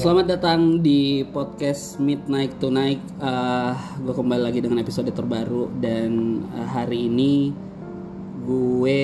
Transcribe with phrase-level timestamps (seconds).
[0.00, 3.20] Selamat datang di podcast Midnight Tonight.
[3.20, 7.52] Uh, gue kembali lagi dengan episode terbaru dan uh, hari ini
[8.48, 9.00] gue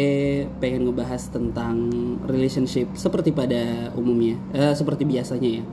[0.57, 1.77] pengen ngebahas tentang
[2.25, 5.65] relationship seperti pada umumnya, uh, seperti biasanya ya.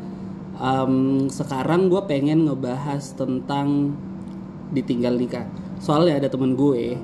[0.59, 3.95] Um, sekarang gue pengen ngebahas tentang
[4.75, 5.47] ditinggal nikah.
[5.79, 6.99] Soalnya ada temen gue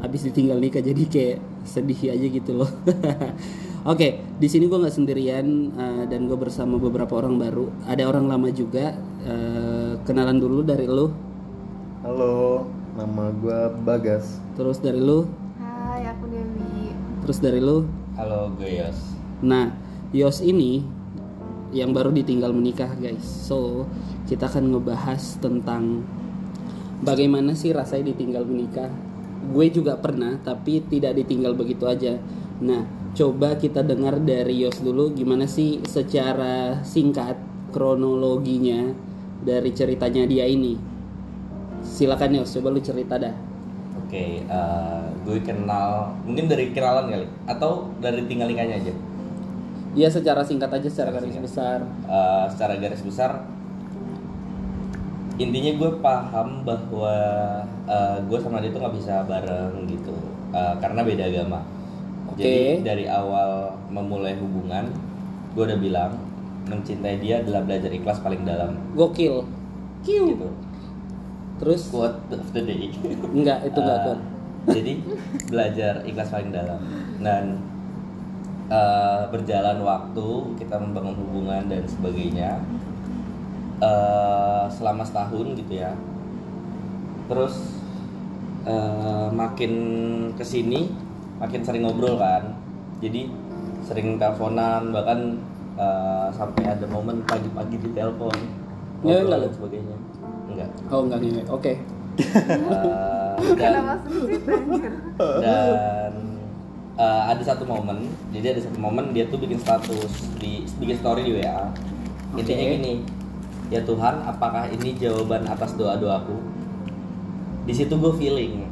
[0.00, 1.38] habis ditinggal nikah jadi kayak
[1.68, 2.72] sedih aja gitu loh.
[3.80, 7.72] Oke, di sini gue nggak sendirian uh, dan gue bersama beberapa orang baru.
[7.88, 8.92] Ada orang lama juga.
[9.24, 11.08] Uh, kenalan dulu dari lu.
[12.04, 14.36] Halo, nama gue Bagas.
[14.52, 15.24] Terus dari lu.
[15.56, 16.92] Hai, aku Dewi.
[17.24, 17.88] Terus dari lu.
[18.20, 19.16] Halo, gue Yos.
[19.40, 19.72] Nah,
[20.12, 20.84] Yos ini
[21.72, 23.24] yang baru ditinggal menikah, guys.
[23.24, 23.88] So,
[24.28, 26.04] kita akan ngebahas tentang
[27.00, 28.92] bagaimana sih rasanya ditinggal menikah.
[29.48, 32.20] Gue juga pernah, tapi tidak ditinggal begitu aja.
[32.60, 37.36] Nah, coba kita dengar dari Yos dulu gimana sih secara singkat
[37.74, 38.94] kronologinya
[39.42, 40.78] dari ceritanya dia ini.
[41.80, 43.32] Silakan Yos, coba lu cerita dah.
[44.04, 48.94] Oke, okay, uh, gue kenal mungkin dari kenalan kali atau dari tinggal nikahnya aja.
[49.90, 51.46] Iya secara singkat aja secara garis singkat.
[51.50, 51.78] besar.
[52.06, 53.42] Uh, secara garis besar
[55.40, 57.16] intinya gue paham bahwa
[57.88, 60.12] uh, gue sama dia tuh nggak bisa bareng gitu
[60.52, 61.64] uh, karena beda agama.
[62.40, 64.88] Jadi dari awal memulai hubungan,
[65.52, 66.12] gue udah bilang
[66.64, 68.80] mencintai dia adalah belajar ikhlas paling dalam.
[68.96, 69.44] Gokil.
[70.00, 70.24] Kiu.
[70.32, 70.48] Gitu.
[71.60, 71.92] Terus?
[71.92, 72.88] Quote of the day.
[73.36, 74.18] Enggak, itu enggak uh,
[74.72, 74.92] Jadi
[75.52, 76.80] belajar ikhlas paling dalam
[77.20, 77.60] dan
[78.72, 82.64] uh, berjalan waktu kita membangun hubungan dan sebagainya
[83.84, 85.92] uh, selama setahun gitu ya.
[87.28, 87.76] Terus
[88.64, 89.72] uh, makin
[90.36, 91.09] ke sini
[91.40, 92.54] makin sering ngobrol kan.
[93.00, 93.32] Jadi
[93.82, 95.40] sering teleponan bahkan
[95.80, 98.36] uh, sampai ada momen pagi-pagi di telepon
[99.02, 99.96] ya, enggak dan sebagainya.
[100.52, 100.68] Enggak.
[100.92, 101.72] Oh enggak nih oke.
[102.20, 102.36] Okay.
[102.68, 103.96] uh, dan
[105.40, 106.12] dan
[107.00, 108.12] uh, ada satu momen.
[108.36, 111.72] Jadi ada satu momen dia tuh bikin status di bikin story di WA
[112.36, 112.42] okay.
[112.44, 112.94] intinya gini
[113.70, 116.36] ya Tuhan apakah ini jawaban atas doa doaku
[117.64, 118.66] di situ gue feeling.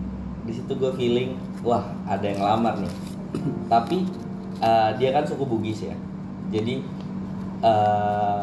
[0.48, 2.92] Di situ gue feeling wah ada yang lamar nih.
[3.72, 3.98] Tapi
[4.62, 5.96] uh, dia kan suku Bugis ya.
[6.48, 6.82] Jadi
[7.62, 8.42] uh,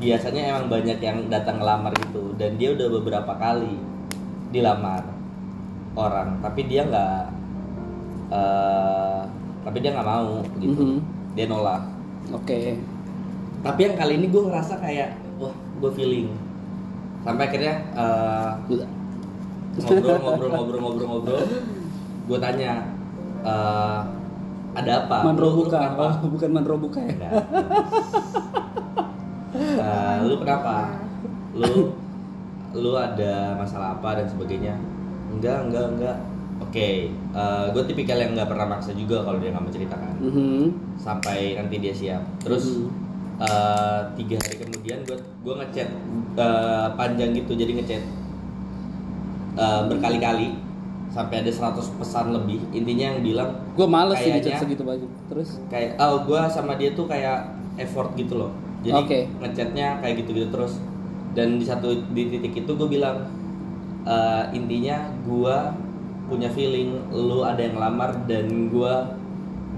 [0.00, 2.34] biasanya emang banyak yang datang ngelamar gitu.
[2.36, 3.78] Dan dia udah beberapa kali
[4.50, 5.06] dilamar
[5.94, 6.38] orang.
[6.42, 7.18] Tapi dia nggak
[8.34, 9.22] uh,
[9.60, 10.82] tapi dia nggak mau gitu.
[10.82, 11.00] Mm -hmm.
[11.36, 11.82] dia nolak.
[12.30, 12.46] Oke.
[12.46, 12.66] Okay.
[13.60, 16.32] tapi yang kali ini gue ngerasa kayak wah gue feeling.
[17.20, 18.56] Sampai akhirnya uh,
[19.76, 21.44] ngobrol ngobrol ngobrol ngobrol ngobrol
[22.28, 22.84] gue tanya
[23.46, 24.00] uh,
[24.70, 25.18] ada apa?
[25.26, 27.16] Manro buka oh, bukan manro buka ya
[29.54, 30.98] uh, lu kenapa?
[31.56, 31.94] Lu
[32.70, 34.74] lu ada masalah apa dan sebagainya?
[35.30, 36.18] Enggak enggak enggak.
[36.60, 36.94] Oke okay.
[37.32, 40.14] uh, gue tipikal yang nggak pernah maksa juga kalau dia nggak menceritakan.
[40.20, 40.62] Mm -hmm.
[41.00, 42.22] sampai nanti dia siap.
[42.44, 42.90] Terus mm -hmm.
[43.42, 45.88] uh, tiga hari kemudian gue gue ngechat
[46.36, 48.02] uh, panjang gitu jadi ngechat
[49.56, 50.69] uh, berkali-kali
[51.10, 52.62] sampai ada 100 pesan lebih.
[52.70, 55.58] Intinya yang bilang gue males sih ngechat segitu banyak terus?
[55.66, 58.52] kayak oh gue sama dia tuh kayak effort gitu loh.
[58.80, 59.22] Jadi okay.
[59.42, 60.78] ngechatnya kayak gitu-gitu terus.
[61.34, 63.26] Dan di satu di titik itu gue bilang
[64.06, 65.56] uh, intinya gue
[66.30, 68.94] punya feeling lu ada yang lamar dan gue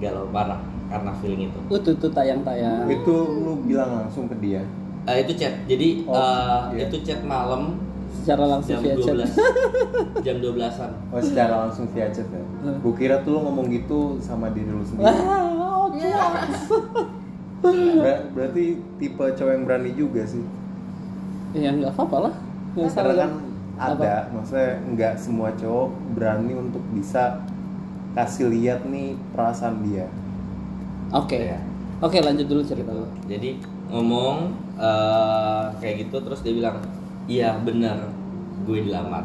[0.04, 0.60] galau parah
[0.92, 1.59] karena feeling itu.
[1.72, 2.84] Itu tuh tayang-tayang.
[2.92, 4.60] Itu lu bilang langsung ke dia?
[5.09, 5.65] Uh, itu chat.
[5.65, 6.87] Jadi oh, uh, iya.
[6.87, 7.81] itu chat malam
[8.21, 9.05] secara langsung jam via 12.
[9.05, 9.19] chat
[10.27, 12.78] jam 12-an oh secara langsung via chat ya hmm.
[12.84, 16.61] gue kira tuh lo ngomong gitu sama diri lu sendiri oh, yeah.
[17.62, 20.43] Ber berarti tipe cowok yang berani juga sih
[21.55, 22.34] ya nggak apa-apa lah
[22.75, 23.31] nggak karena kan
[23.78, 24.34] ada apa?
[24.34, 27.43] maksudnya nggak semua cowok berani untuk bisa
[28.12, 30.06] kasih lihat nih perasaan dia
[31.12, 31.57] oke okay.
[31.57, 31.60] ya.
[32.01, 33.57] oke okay, lanjut dulu cerita lo jadi
[33.92, 36.81] ngomong uh, kayak gitu terus dia bilang
[37.33, 38.13] iya benar
[38.69, 39.25] gue dilamar.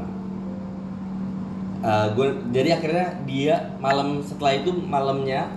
[1.78, 5.52] Uh, gue jadi akhirnya dia malam setelah itu malamnya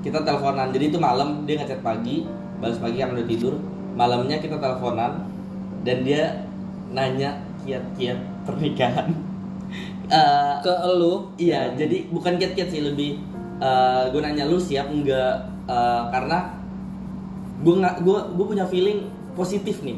[0.00, 0.70] kita teleponan.
[0.72, 2.24] Jadi itu malam dia ngechat pagi
[2.62, 3.54] balas pagi karena udah tidur.
[3.94, 5.26] Malamnya kita teleponan
[5.84, 6.48] dan dia
[6.94, 8.18] nanya kiat-kiat
[8.48, 9.12] pernikahan.
[10.08, 11.32] Uh, ke lu?
[11.40, 11.84] iya ya.
[11.84, 13.20] jadi bukan kiat-kiat sih lebih
[13.58, 16.60] uh, gue nanya lu siap enggak uh, karena
[17.64, 19.96] gue nggak gue gue punya feeling positif nih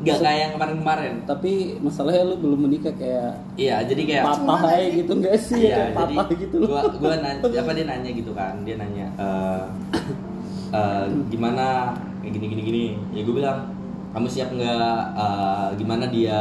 [0.00, 1.14] Gak kayak yang kemarin-kemarin.
[1.28, 5.68] Tapi masalahnya lu belum menikah kayak Iya, jadi kayak papa gitu enggak sih?
[5.68, 6.68] Iya, kayak papa gitu loh.
[6.72, 8.54] Gua gua nanya apa dia nanya gitu kan.
[8.64, 9.64] Dia nanya uh,
[10.72, 12.84] uh, gimana kayak gini gini gini
[13.16, 13.58] ya gue bilang
[14.12, 16.40] kamu siap nggak Eh, gimana dia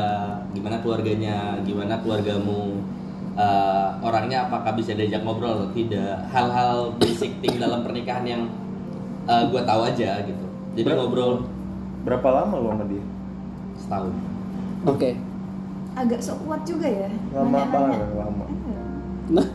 [0.52, 2.80] gimana keluarganya gimana keluargamu
[3.40, 8.44] Eh, orangnya apakah bisa diajak ngobrol atau tidak hal-hal basic thing dalam pernikahan yang
[9.30, 11.34] gue tahu aja gitu jadi Ber- ngobrol
[12.04, 13.04] Berapa lama lo sama dia?
[13.80, 14.14] Setahun
[14.88, 15.12] Oke.
[15.92, 17.12] Agak sok kuat juga ya.
[17.36, 18.46] Lama banget, lama.
[19.28, 19.48] Nah,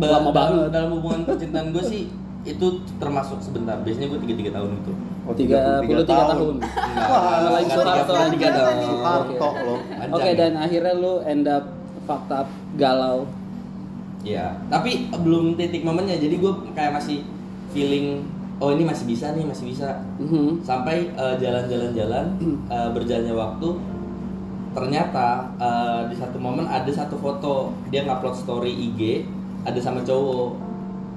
[0.00, 0.68] dalam, banget.
[0.72, 2.08] dalam hubungan percintaan gue sih
[2.40, 2.66] itu
[2.96, 4.92] termasuk sebentar biasanya gue tiga tiga tahun itu
[5.28, 6.54] Oh, 33 tahun.
[6.58, 8.12] Enggak, lain enggak Soeharto.
[8.34, 8.72] tiga, tiga.
[8.82, 9.76] Soeharto lo.
[10.16, 10.34] Oke, ya.
[10.34, 11.64] dan akhirnya lu end up
[12.08, 13.28] fucked up, galau.
[14.26, 16.18] Iya, tapi belum titik momennya.
[16.18, 17.22] Jadi gue kayak masih
[17.70, 18.26] feeling,
[18.60, 19.88] oh ini masih bisa nih, masih bisa.
[20.16, 20.60] Mhm.
[20.60, 22.26] Sampai eh, jalan-jalan-jalan,
[22.68, 23.68] eh, berjalannya waktu,
[24.70, 29.26] ternyata eh, di satu momen ada satu foto dia ngupload story IG,
[29.64, 30.54] ada sama cowok.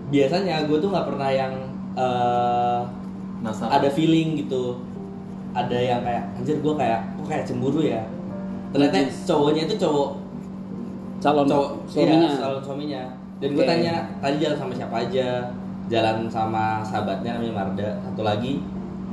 [0.09, 1.53] Biasanya gue tuh nggak pernah yang
[1.93, 2.81] eh,
[3.43, 3.75] Penasaran.
[3.75, 4.79] ada feeling gitu,
[5.51, 8.01] ada yang kayak anjir gue kayak kok kayak cemburu ya.
[8.71, 10.09] Ternyata cowoknya itu cowok
[11.19, 12.27] Calon cowok suaminya.
[12.27, 13.03] iya, calon suaminya
[13.39, 13.69] dan gue Oke.
[13.69, 15.27] tanya tadi jalan sama siapa aja
[15.85, 18.63] jalan sama sahabatnya namanya Marda satu lagi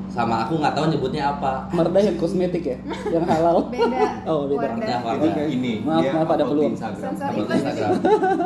[0.06, 2.76] sama aku nggak tahu nyebutnya apa Marda yang kosmetik ya,
[3.08, 3.62] yang halal.
[3.70, 4.26] Beda.
[4.26, 4.66] Oh, beda.
[4.66, 4.98] Wardah.
[5.00, 5.72] Wardah, Jadi kayak ini.
[5.80, 6.72] Maaf, dia maaf, ada peluang.
[6.74, 7.10] Instagram.
[7.14, 7.90] Upload Instagram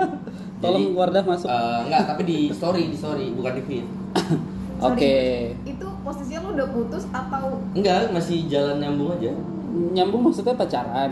[0.62, 1.48] Tolong Wardah masuk.
[1.48, 3.86] eh, enggak tapi di story di story bukan di feed
[4.76, 5.14] Oke.
[5.64, 9.32] Itu posisinya lu udah putus atau enggak masih jalan nyambung aja
[9.90, 11.10] Nyambung maksudnya pacaran.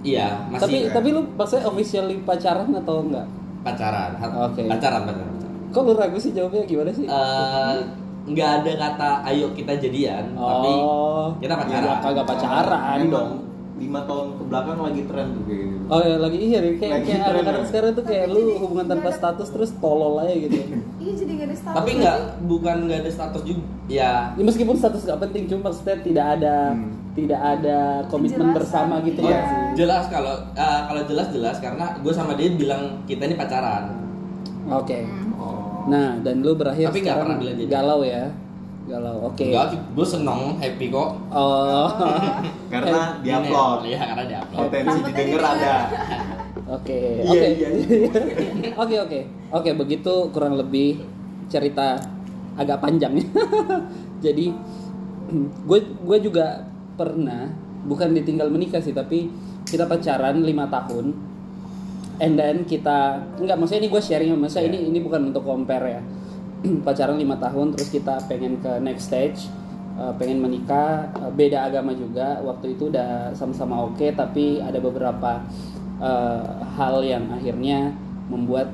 [0.00, 3.26] iya masih tapi tapi lu maksudnya officially pacaran atau enggak?
[3.60, 4.64] pacaran Oke.
[4.64, 5.39] pacaran pacaran, pacaran.
[5.70, 7.04] Kok lu ragu sih jawabnya gimana sih?
[7.04, 7.76] Eh,
[8.22, 11.32] nggak ada kata ayo kita jadian tapi oh.
[11.36, 13.30] kita pacaran Ya, kagak pacaran Emang dong.
[13.76, 15.84] lima tahun ke belakang lagi tren tuh kayak gitu.
[15.88, 17.66] Oh ya lagi iya kayak Lagi kayak tren anak-anak ya.
[17.66, 20.56] sekarang tuh kayak Tapi lu hubungan tanpa nggak ada- status terus tolol aja gitu.
[21.00, 24.74] Iya jadi gak ada status tapi nggak bukan nggak ada status juga ya Ya, meskipun
[24.76, 26.92] status gak penting cuma maksudnya tidak ada Hmm.
[27.10, 28.54] tidak ada komitmen Kejelasan.
[28.54, 29.32] bersama gitu Iya.
[29.32, 29.60] ya sih.
[29.78, 33.96] jelas kalau eh, kalau jelas jelas karena gue sama dia bilang kita ini pacaran
[34.70, 35.02] Oke.
[35.02, 35.29] Hmm.
[35.82, 37.70] Nah, dan lu berakhir Tapi nggak sekarang pernah bilang jadi.
[37.70, 38.24] galau ya.
[38.82, 39.16] Galau.
[39.24, 39.44] Oke.
[39.46, 41.88] enggak gue seneng happy kok Oh.
[42.72, 43.78] Karena Eh, diupload.
[43.84, 45.74] iya karena diupload Potensi Takutnya didengar ada.
[46.76, 47.00] Oke.
[47.20, 47.46] Iya, Oke.
[47.52, 47.68] iya,
[48.82, 49.20] Oke, oke.
[49.50, 51.02] Oke, begitu kurang lebih
[51.46, 51.98] cerita
[52.54, 53.26] agak panjang ya.
[54.20, 54.54] Jadi
[55.68, 56.62] gue gue juga
[56.94, 57.50] pernah
[57.80, 59.30] bukan ditinggal menikah sih, tapi
[59.64, 61.14] kita pacaran lima tahun.
[62.20, 64.68] And then kita enggak maksudnya ini gue sharing masa Iya.
[64.68, 66.02] ini ini bukan untuk compare ya.
[66.86, 69.48] pacaran lima tahun terus kita pengen ke next stage
[69.96, 75.40] uh, pengen menikah uh, beda agama juga waktu itu udah sama-sama oke tapi ada beberapa
[75.96, 76.44] uh,
[76.76, 77.96] hal yang akhirnya
[78.28, 78.68] membuat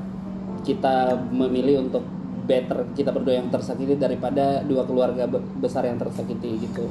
[0.66, 2.02] kita memilih untuk
[2.42, 6.90] better kita berdua yang tersakiti daripada dua keluarga be- besar yang tersakiti gitu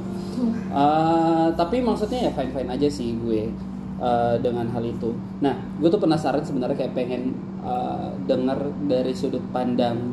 [0.66, 3.48] Uh, tapi maksudnya ya fine fine aja sih gue
[3.98, 5.12] uh, dengan hal itu.
[5.40, 10.12] Nah gue tuh penasaran sebenarnya kayak pengen uh, dengar dari sudut pandang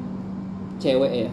[0.77, 1.31] cewek ya.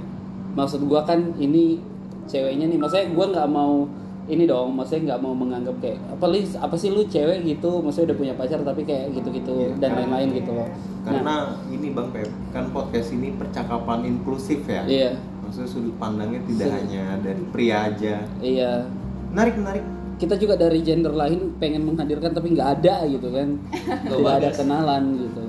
[0.50, 1.78] Maksud gua kan ini
[2.26, 3.86] ceweknya nih maksudnya gua nggak mau
[4.26, 7.82] ini dong maksudnya nggak mau menganggap kayak apa li- apa sih lu cewek gitu?
[7.82, 10.68] Maksudnya udah punya pacar tapi kayak gitu-gitu Iya, dan lain-lain gitu loh.
[11.02, 14.82] Karena nah, ini Bang Pep, kan podcast ini percakapan inklusif ya.
[14.86, 15.10] iya.
[15.42, 18.14] Maksudnya sudut pandangnya tidak Sudut- hanya dari pria aja.
[18.38, 18.86] iya.
[19.30, 19.84] Menarik, menarik.
[20.20, 23.56] Kita juga dari gender lain pengen menghadirkan tapi nggak ada gitu kan.
[24.12, 25.42] Tidak ada kenalan gitu.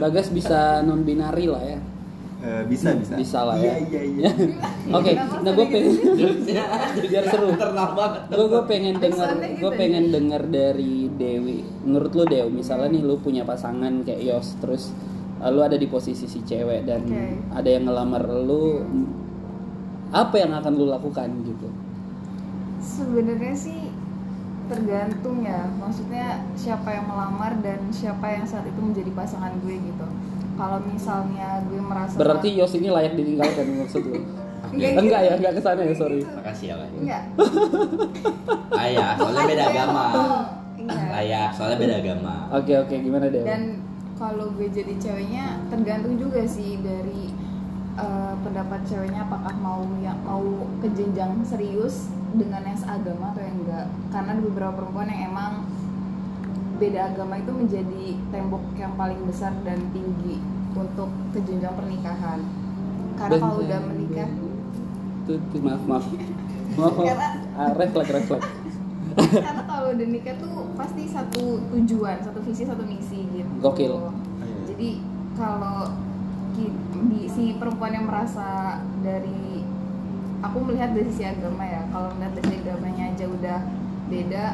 [0.00, 1.78] Bagas bisa non binari lah ya.
[2.38, 3.18] Eh, bisa, bisa.
[3.18, 3.98] Bisa lah Iya, ya.
[3.98, 4.30] iya, iya.
[4.96, 5.10] oke
[5.42, 5.94] nah gue pengen
[7.10, 7.50] biar seru.
[8.30, 9.76] Gue gue pengen dengar gitu gue ya.
[9.76, 11.66] pengen dengar dari Dewi.
[11.82, 14.94] Menurut lu Dew misalnya nih lu punya pasangan kayak Yos terus
[15.42, 17.10] uh, lu ada di posisi si cewek dan
[17.50, 18.86] ada yang ngelamar lu
[20.14, 21.68] apa yang akan lu lakukan gitu?
[22.78, 23.87] Sebenarnya sih
[24.68, 25.66] tergantung ya.
[25.74, 30.06] Maksudnya siapa yang melamar dan siapa yang saat itu menjadi pasangan gue gitu.
[30.54, 34.20] Kalau misalnya gue merasa berarti Yos ini layak ditinggalkan maksud lu
[34.68, 35.00] Enggak gitu.
[35.00, 37.22] enggak ya enggak ke sana ya sorry makasih ya lah Enggak.
[38.76, 40.44] ayah soalnya beda agama ngomong.
[40.78, 41.06] Iya.
[41.14, 43.62] ayah soalnya beda agama oke oke gimana Dew Dan
[44.14, 47.30] kalau gue jadi ceweknya tergantung juga sih dari
[47.98, 50.42] eh, pendapat ceweknya apakah mau yang mau
[50.78, 53.86] ke jenjang serius dengan yang seagama atau yang enggak.
[54.08, 55.52] Karena ada beberapa perempuan yang emang
[56.78, 60.38] beda agama itu menjadi tembok yang paling besar dan tinggi
[60.72, 62.40] untuk ke jenjang pernikahan.
[63.14, 64.28] Karena Ben- kalau udah menikah
[65.26, 66.22] tuh, tuh, maaf maaf maaf,
[66.78, 66.94] maaf.
[67.02, 68.46] Karena- Ah, refleks refleks
[69.18, 71.42] karena kalau udah nikah tuh pasti satu
[71.74, 73.50] tujuan, satu visi, satu misi gitu.
[73.58, 74.14] Gokil.
[74.64, 75.02] Jadi
[75.34, 75.90] kalau
[77.06, 79.62] di- si perempuan yang merasa dari
[80.42, 81.82] aku melihat dari sisi agama ya.
[81.94, 83.58] Kalau melihat dari agamanya aja udah
[84.08, 84.44] beda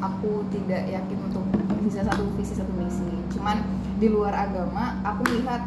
[0.00, 1.44] aku tidak yakin untuk
[1.84, 3.08] bisa satu visi satu misi.
[3.32, 3.60] Cuman
[4.00, 5.64] di luar agama aku melihat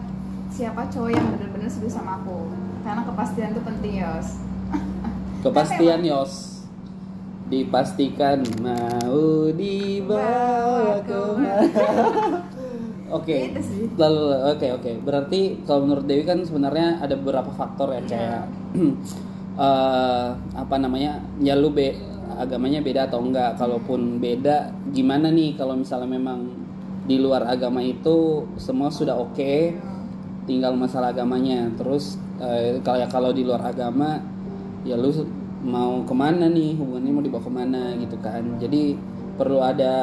[0.53, 2.49] siapa cowok yang benar-benar serius sama aku.
[2.81, 4.27] Karena kepastian itu penting yos.
[5.45, 6.65] Kepastian Yos?
[7.47, 11.21] Dipastikan mau dibawa ke
[13.11, 13.51] Oke.
[13.51, 13.83] Itu sih.
[13.95, 14.23] Lalu
[14.57, 14.91] oke oke.
[15.03, 18.43] Berarti kalau menurut Dewi kan sebenarnya ada beberapa faktor ya kayak
[19.67, 21.23] eh, apa namanya?
[21.39, 21.95] Ya lu be
[22.37, 23.55] agamanya beda atau enggak?
[23.55, 26.51] Kalaupun beda gimana nih kalau misalnya memang
[27.07, 29.71] di luar agama itu semua sudah oke,
[30.43, 31.71] tinggal masalah agamanya.
[31.79, 32.19] Terus
[32.83, 34.19] kalau ya kalau di luar agama
[34.85, 35.09] ya lu
[35.65, 38.43] mau ke mana nih hubungannya mau dibawa ke mana gitu kan.
[38.59, 38.99] Jadi
[39.39, 39.95] perlu ada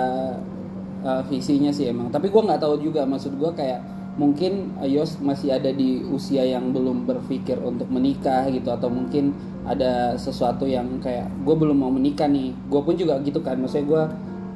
[1.05, 2.09] uh, visinya sih emang.
[2.09, 3.81] Tapi gue nggak tahu juga maksud gue kayak
[4.17, 9.37] mungkin uh, Yos masih ada di usia yang belum berpikir untuk menikah gitu atau mungkin
[9.69, 12.57] ada sesuatu yang kayak gue belum mau menikah nih.
[12.67, 14.03] Gue pun juga gitu kan maksudnya gue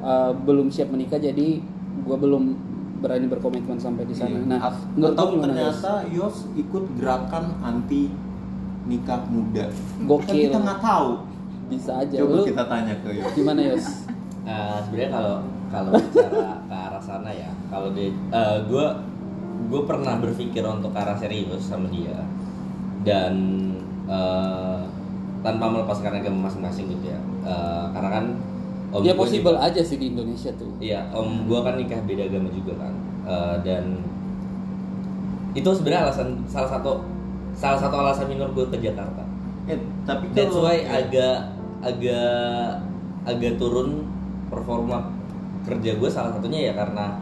[0.02, 1.60] uh, belum siap menikah jadi
[1.98, 2.56] gue belum
[2.98, 4.42] berani berkomitmen sampai di sana.
[4.42, 4.58] Iya.
[4.58, 4.58] nah
[4.98, 5.78] menurut atau gimana, Yos?
[5.78, 8.10] ternyata Yos ikut gerakan anti
[8.88, 9.70] nikah muda.
[10.02, 10.26] Gokil.
[10.26, 11.10] kan kita nggak tahu.
[11.68, 12.16] Bisa aja.
[12.24, 14.08] Coba lu kita tanya ke Yos gimana Yos
[14.48, 15.36] Eh, sebenarnya kalau
[15.68, 18.08] kalau bicara ke arah sana ya kalau dia
[18.64, 18.86] gue
[19.68, 22.24] gue pernah berpikir untuk ke arah serius sama dia.
[23.02, 23.34] Dan
[24.08, 24.80] eh,
[25.38, 27.20] tanpa melepaskan agama masing-masing gitu ya.
[27.46, 28.24] Eh, karena kan
[28.90, 30.72] om ya possible juga- aja sih di Indonesia tuh.
[30.80, 32.94] Iya, om gua kan nikah beda agama juga kan,
[33.28, 33.84] Eh, dan
[35.52, 37.02] itu sebenarnya alasan salah satu
[37.52, 39.24] salah satu alasan minor gue ke Jakarta.
[39.66, 41.36] eh, tapi That's kalau why ya, agak
[41.84, 42.68] agak
[43.26, 44.06] agak turun
[44.48, 45.12] performa
[45.68, 47.20] kerja gue salah satunya ya karena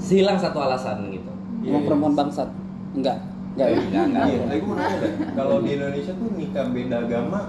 [0.00, 1.28] hilang satu alasan gitu.
[1.60, 1.86] Iya, Emang iya.
[1.86, 2.48] perempuan bangsat
[2.94, 3.18] enggak
[3.54, 3.78] enggak ya?
[3.78, 4.24] Enggak, enggak.
[4.24, 7.40] Iya, tapi gue mau nanya deh, kalau di Indonesia tuh nikah beda agama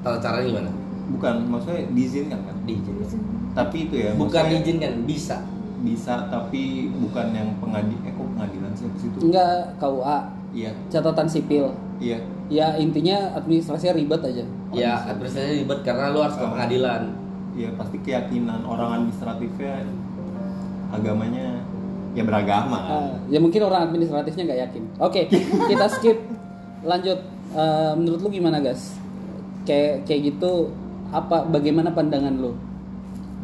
[0.00, 0.70] Tata caranya gimana?
[1.06, 2.56] bukan maksudnya diizinkan kan?
[2.62, 3.34] Diizinkan.
[3.54, 5.38] Tapi itu ya, Bukan diizinkan, bisa.
[5.78, 9.16] bisa tapi bukan yang pengadilan eh kok pengadilan sih ke situ?
[9.22, 9.46] enggak
[9.78, 10.18] KUA
[10.50, 12.16] Iya, catatan sipil iya.
[12.48, 17.02] ya intinya administrasinya ribet aja Ya, administrasinya ribet karena lu harus ke pengadilan.
[17.56, 19.88] Iya, pasti keyakinan orang administratifnya
[20.92, 21.64] agamanya
[22.12, 22.78] ya beragama.
[22.78, 24.82] Ah, ya mungkin orang administratifnya nggak yakin.
[25.00, 25.20] Oke
[25.72, 26.18] kita skip.
[26.84, 27.18] Lanjut
[27.56, 28.98] Eh, menurut lu gimana guys
[29.64, 30.68] kayak kayak gitu
[31.08, 32.52] apa bagaimana pandangan lu?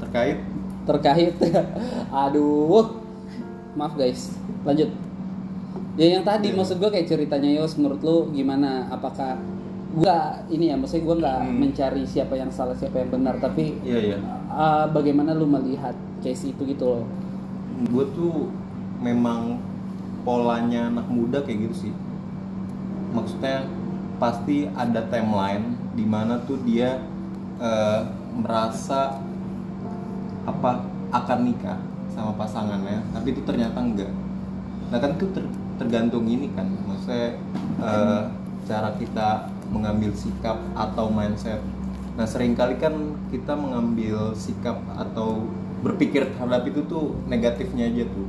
[0.02, 0.36] Terkait?
[0.84, 1.32] Terkait?
[2.26, 2.98] Aduh.
[3.72, 4.34] Maaf guys.
[4.68, 4.90] Lanjut.
[5.96, 6.60] Ya yang tadi Iya.
[6.60, 8.90] maksud gue kayak ceritanya Yos menurut lu gimana?
[8.90, 9.38] Apakah
[9.92, 11.56] gua ini ya maksudnya gue nggak Hmm.
[11.58, 14.18] mencari siapa yang salah siapa yang benar tapi Iya, iya.
[14.48, 17.04] uh, bagaimana lu melihat case itu gitu loh
[17.82, 18.48] gue tuh
[18.98, 19.58] memang
[20.22, 21.92] polanya anak muda kayak gitu sih
[23.10, 23.66] maksudnya
[24.16, 27.02] pasti ada timeline di mana tuh dia
[27.58, 28.00] eh,
[28.32, 29.18] merasa
[30.42, 30.70] apa
[31.10, 31.76] akan nikah
[32.08, 34.10] sama pasangannya tapi itu ternyata enggak
[34.88, 37.36] nah kan itu ter- tergantung ini kan maksudnya
[37.82, 38.20] eh,
[38.64, 41.58] cara kita mengambil sikap atau mindset.
[42.12, 45.48] Nah sering kali kan kita mengambil sikap atau
[45.80, 48.28] berpikir terhadap itu tuh negatifnya aja tuh.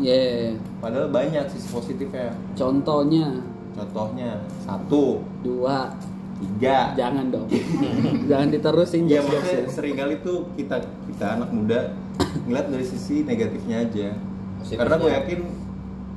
[0.00, 2.32] Ya padahal banyak sisi positifnya.
[2.54, 3.42] Contohnya?
[3.74, 5.20] Contohnya satu.
[5.42, 5.90] Dua.
[6.40, 6.96] Tiga.
[6.96, 7.46] Jangan dong.
[8.30, 11.92] Jangan diterusin ya jokes maksudnya sering kali tuh kita kita anak muda
[12.48, 14.08] ngeliat dari sisi negatifnya aja.
[14.60, 14.78] Positifnya.
[14.80, 15.40] karena gue yakin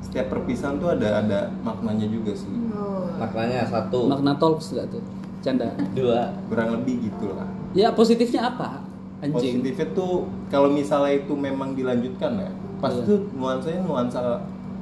[0.03, 2.51] setiap perpisahan tuh ada ada maknanya juga sih.
[2.75, 3.07] Oh.
[3.17, 5.01] Maknanya satu, makna talks gak tuh?
[5.43, 5.71] Canda.
[5.95, 7.47] Dua, kurang lebih gitu lah.
[7.73, 8.83] Ya positifnya apa
[9.23, 9.63] anjing?
[9.63, 12.51] Positifnya tuh kalau misalnya itu memang dilanjutkan ya
[12.83, 13.07] pasti Iya.
[13.07, 14.19] tuh nuansanya nuansa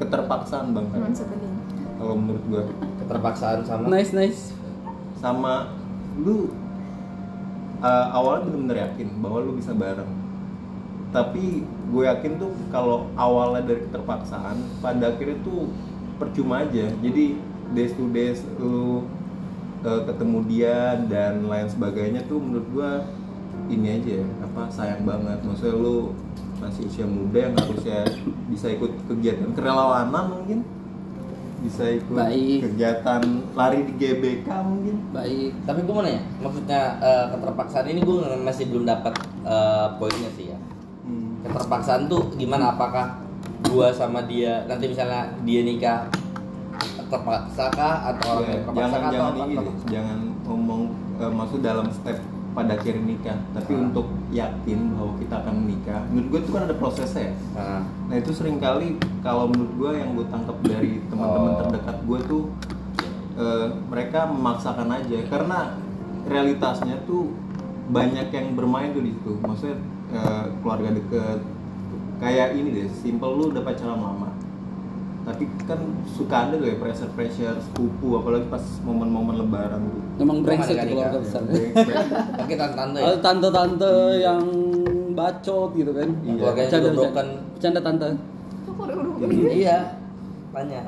[0.01, 0.85] keterpaksaan bang.
[0.89, 1.53] Nuansa bening.
[2.01, 2.63] kalau menurut gue
[3.05, 3.85] keterpaksaan sama?
[3.93, 4.57] Nice nice.
[5.21, 5.69] Sama
[6.17, 6.49] lu
[7.81, 10.09] uh, awalnya bener-bener yakin bahwa lu bisa bareng
[11.11, 15.67] tapi gue yakin tuh kalau awalnya dari keterpaksaan pada akhirnya tuh
[16.15, 16.87] percuma aja.
[17.03, 17.35] Jadi
[17.75, 19.03] days to days lu
[19.83, 22.91] uh, ketemu dia dan lain sebagainya tuh menurut gue
[23.75, 25.43] ini aja apa sayang banget.
[25.43, 26.15] Maksudnya lu
[26.63, 27.99] masih usia muda yang harusnya
[28.47, 29.51] bisa ikut kegiatan.
[29.51, 30.59] Kerelawanan mungkin?
[31.61, 32.59] Bisa ikut Baik.
[32.65, 33.21] kegiatan
[33.53, 34.95] lari di GBK mungkin?
[35.13, 35.51] Baik.
[35.67, 39.13] Tapi gue mau nanya, maksudnya eh, keterpaksaan ini gue masih belum dapat
[39.45, 40.57] eh, poinnya sih ya.
[41.41, 41.47] Hmm.
[41.47, 42.71] Keterpaksaan tuh gimana?
[42.71, 43.17] Apakah
[43.63, 46.05] gua sama dia nanti misalnya dia nikah
[47.07, 49.43] terpaksa kah atau orang Ya, yang terpaksa jangan atau jangan apa?
[49.43, 50.81] ini deh, jangan ngomong
[51.17, 52.17] eh, maksud dalam step
[52.51, 53.81] pada akhir nikah tapi Ah.
[53.81, 58.15] untuk yakin bahwa kita akan menikah menurut gue itu kan ada prosesnya ya Nah, nah
[58.17, 58.87] itu sering kali
[59.19, 61.57] kalau menurut gue yang gue tangkap dari teman-teman Oh.
[61.61, 62.43] terdekat gue tuh
[63.33, 65.59] eh, mereka memaksakan aja karena
[66.25, 67.31] realitasnya tuh
[67.87, 69.79] banyak yang bermain tuh di situ maksudnya
[70.11, 71.39] eh, keluarga deket
[72.17, 74.29] kayak ini deh simple lu udah pacaran lama
[75.21, 75.77] tapi kan
[76.07, 80.87] suka ada tuh ya pressure pressure sepupu apalagi pas momen-momen lebaran gitu Emang brengsek tuh
[80.91, 81.41] keluarga besar.
[82.35, 84.43] pakai tante-tante ya Oh, tante-tante yang
[85.11, 86.09] bacot gitu kan.
[86.21, 86.33] Iya.
[86.35, 87.13] Keluarganya Bercanda, juga broken.
[87.13, 87.39] bercanda.
[87.51, 88.07] Bercanda tante.
[89.21, 89.77] Udah iya
[90.51, 90.79] tanya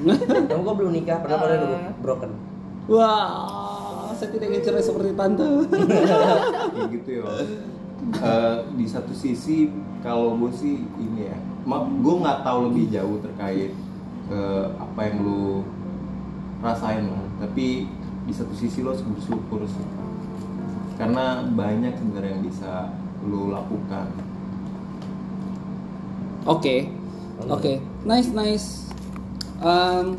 [0.48, 2.30] kamu kok belum nikah padahal pada udah broken
[2.88, 5.42] Wah, saya tidak ingin cerai seperti tante.
[6.72, 7.24] kayak gitu ya
[7.98, 9.66] Eh, di satu sisi
[10.06, 11.36] kalau gue sih ini ya
[11.66, 13.74] gue nggak tahu lebih jauh terkait
[14.30, 15.66] eh, apa yang lu
[16.62, 17.90] rasain lah tapi
[18.24, 19.86] di satu sisi lo bersyukur sih
[20.94, 22.72] karena banyak sebenarnya yang bisa
[23.26, 24.06] lu lakukan
[26.48, 26.88] Oke,
[27.44, 27.76] oke,
[28.08, 28.88] nice nice.
[29.60, 30.16] Em,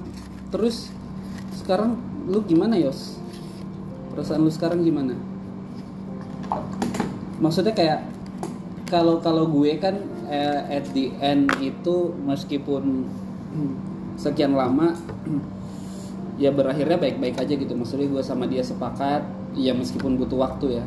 [0.53, 0.93] terus
[1.57, 1.98] sekarang
[2.29, 3.17] lu gimana Yos?
[4.13, 5.17] Perasaan lu sekarang gimana?
[7.39, 8.00] Maksudnya kayak
[8.89, 9.96] kalau kalau gue kan
[10.27, 13.08] eh, at the end itu meskipun
[14.19, 14.93] sekian lama
[16.43, 17.74] ya berakhirnya baik-baik aja gitu.
[17.75, 19.24] Maksudnya gue sama dia sepakat
[19.55, 20.86] ya meskipun butuh waktu ya.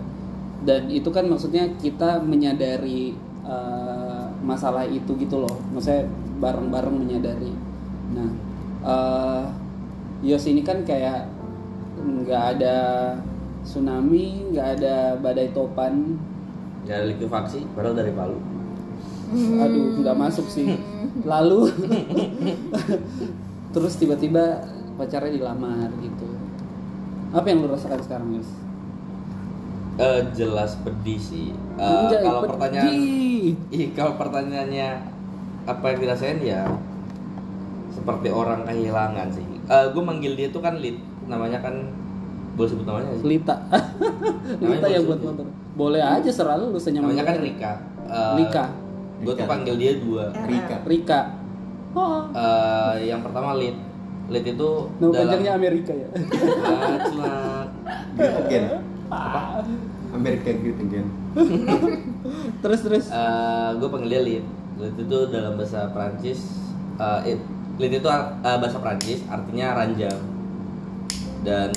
[0.63, 3.17] Dan itu kan maksudnya kita menyadari
[3.49, 5.57] eh, masalah itu gitu loh.
[5.73, 6.05] Maksudnya
[6.43, 7.53] bareng-bareng menyadari.
[8.13, 8.31] Nah,
[8.83, 9.45] eh
[10.23, 11.27] Yos ini kan kayak
[11.99, 12.79] nggak ada
[13.67, 16.15] tsunami, nggak ada badai topan,
[16.83, 18.39] dari likuifaksi padahal dari Palu.
[19.33, 20.77] Aduh nggak masuk sih.
[21.31, 21.71] Lalu.
[23.75, 24.61] Terus tiba-tiba
[25.01, 26.29] pacarnya dilamar gitu.
[27.33, 28.51] Apa yang lu rasakan sekarang Yus?
[29.97, 31.57] Eh, jelas pedih sih.
[31.77, 32.51] Eh, Anjay, kalau pedih.
[32.53, 32.93] pertanyaan
[33.73, 34.89] ih kalau pertanyaannya
[35.63, 36.67] apa yang dirasain ya
[37.93, 39.47] seperti orang kehilangan sih.
[39.69, 41.89] Gue manggil dia tuh kan Lid namanya kan
[42.53, 43.25] boleh sebut namanya sih?
[43.25, 43.57] Lita.
[44.61, 47.37] Lita yang buat motor boleh aja selalu lu senyaman namanya kan.
[47.41, 47.73] Rika.
[48.05, 48.65] Eh, Rika.
[49.23, 50.29] gue tuh panggil dia dua.
[50.45, 50.77] Rika.
[50.85, 51.21] Rika.
[51.93, 52.29] Oh.
[52.33, 53.77] Eh, yang pertama Lid.
[54.31, 56.09] Lid itu nama dalam panjangnya Amerika ya?
[56.63, 57.67] Ah, celak.
[58.17, 58.65] Great again.
[60.13, 61.07] Amerika Great again.
[62.61, 63.05] Terus terus.
[63.77, 64.45] Gue panggil dia Lid.
[64.77, 66.41] Lid itu dalam bahasa Prancis
[66.97, 67.49] eh, it-
[67.81, 70.21] Lid itu eh, bahasa Prancis artinya ranjang.
[71.43, 71.71] Dan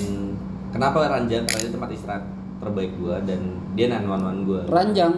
[0.70, 1.44] kenapa ranjang?
[1.48, 2.24] Karena itu tempat istirahat
[2.60, 3.42] terbaik gue dan
[3.76, 4.08] dia nan
[4.48, 5.14] gue ranjang.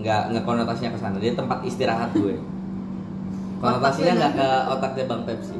[0.00, 1.16] Nggak nggak konotasinya ke sana.
[1.20, 2.34] Dia tempat istirahat gue.
[3.62, 5.56] Konotasinya nggak ke otaknya bang Pepsi.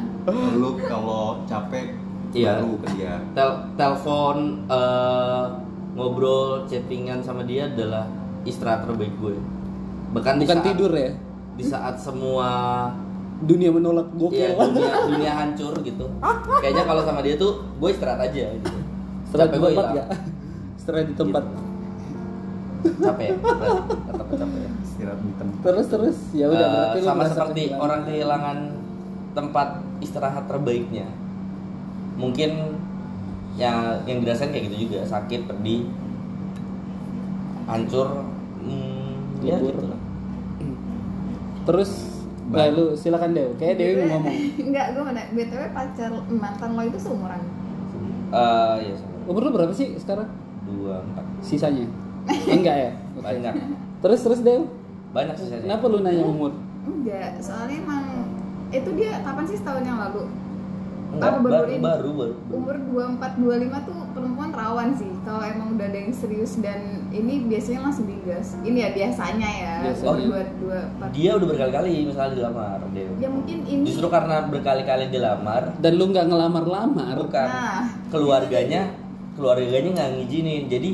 [0.60, 2.00] Lu kalau capek
[2.32, 2.64] Iya.
[2.64, 3.14] baru ke dia.
[3.36, 5.44] Tel telepon eh,
[5.92, 8.08] ngobrol chattingan sama dia adalah
[8.48, 9.36] istirahat terbaik gue.
[10.16, 11.12] Bahkan di bukan saat, tidur ya?
[11.52, 12.48] di saat semua
[13.44, 16.08] dunia menolak ya, gokil dunia dunia hancur gitu.
[16.64, 18.81] Kayaknya kalau sama dia tuh gue istirahat aja gitu
[19.32, 20.04] istirahat di tempat ya
[20.76, 21.44] istirahat di tempat.
[22.82, 25.58] Capek berarti tetap capek istirahat di tempat.
[25.62, 26.18] Terus terus.
[26.34, 27.80] Ya udah Eh, berarti sama seperti kehilangan.
[27.80, 28.58] orang kehilangan
[29.32, 29.68] tempat
[29.98, 31.06] istirahat terbaiknya.
[32.18, 32.50] Mungkin
[33.54, 35.06] yang yang dirasain kayak gitu juga.
[35.06, 35.88] Sakit pedih
[37.62, 38.26] hancur
[38.58, 39.70] hmm, ya Libur.
[39.70, 40.00] gitu lah
[41.70, 41.90] terus
[42.50, 43.54] nah, lu silakan Dew.
[43.54, 44.34] Kayak Dewi mau ngomong.
[44.58, 47.40] Enggak, gue mana BTW pacar mantan lo itu seumuran?
[48.34, 50.28] Eh, ya sama umur lu berapa sih sekarang
[50.62, 51.86] dua empat sisanya
[52.54, 53.22] enggak ya Oke.
[53.22, 53.54] banyak
[53.98, 54.66] terus terus Dew
[55.10, 58.04] banyak sisanya kenapa lu nanya umur Enggak, soalnya emang
[58.68, 60.26] itu dia kapan sih setahun yang lalu?
[61.12, 61.78] Enggak, baru baru, ini?
[61.78, 62.76] baru baru Umur
[63.20, 63.38] 24
[63.70, 65.12] 25 tuh perempuan rawan sih.
[65.22, 68.56] Kalau emang udah ada yang serius dan ini biasanya langsung digas.
[68.64, 69.74] Ini ya biasanya ya.
[69.84, 70.10] Biasanya.
[70.10, 70.46] Umur
[71.04, 75.92] 2 dia udah berkali-kali misalnya dilamar dia Ya mungkin ini justru karena berkali-kali dilamar dan
[75.94, 77.84] lu nggak ngelamar-lamar bukan Nah.
[78.08, 78.88] keluarganya
[79.36, 80.64] keluarganya nggak ngizinin.
[80.68, 80.90] Jadi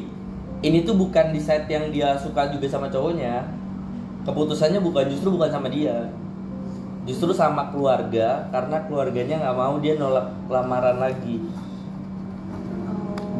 [0.62, 3.46] ini tuh bukan di side yang dia suka juga sama cowoknya.
[4.26, 6.10] Keputusannya bukan justru bukan sama dia.
[7.08, 11.40] Justru sama keluarga karena keluarganya nggak mau dia nolak lamaran lagi.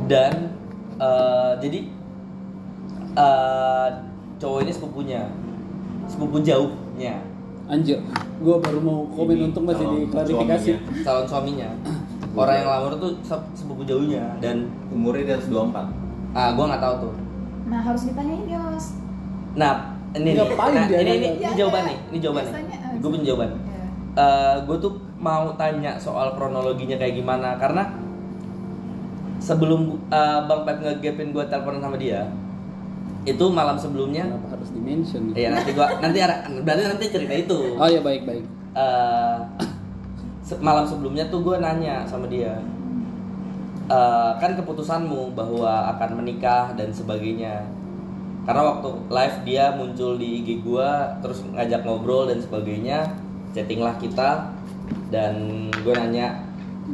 [0.08, 0.56] Dan
[0.96, 1.80] eh, jadi
[3.12, 3.88] eh,
[4.40, 5.22] cowok ini sepupunya.
[6.08, 7.20] Sepupu jauhnya.
[7.68, 8.00] Anjir
[8.40, 10.70] gua baru mau komen Ini untuk masih diklarifikasi.
[11.04, 11.68] calon suaminya
[12.34, 14.56] orang yang lamar tuh sep- sepupu jauhnya dan
[14.88, 15.88] umurnya di atas 24
[16.32, 17.14] ah gua nggak tahu tuh
[17.64, 18.96] Nah, harus ditanyain Yos.
[19.52, 20.40] Nah, ini nih.
[20.40, 21.88] Nah, dia ini, ini, ini Ya, jawaban ya.
[21.92, 21.98] nih.
[22.08, 22.54] Ini jawaban nih.
[22.56, 23.48] Eh, Gue punya jawaban.
[23.52, 24.32] Ya.
[24.64, 27.92] gue tuh mau tanya soal kronologinya kayak gimana karena
[29.38, 32.24] sebelum eh, Bang Pep ngegapin gue teleponan sama dia
[33.22, 37.34] itu malam sebelumnya kenapa harus di mention ya nanti gua nanti ada berarti nanti cerita
[37.36, 39.36] itu oh ya baik baik Eh,
[40.56, 42.56] malam sebelumnya tuh gue nanya sama dia
[43.88, 47.64] "Eh, kan keputusanmu bahwa akan menikah dan sebagainya.
[48.44, 50.90] Karena waktu live dia muncul di IG gue
[51.24, 53.08] terus ngajak ngobrol dan sebagainya
[53.52, 54.48] chattinglah kita
[55.12, 55.34] dan
[55.72, 56.37] gue nanya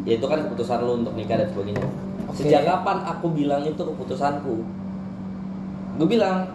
[0.02, 1.86] ya itu kan keputusan lu untuk nikah dan sebagainya.
[2.30, 2.46] Oke.
[2.46, 4.66] sejak kapan aku bilang itu keputusanku?
[5.98, 6.46] Gue bilang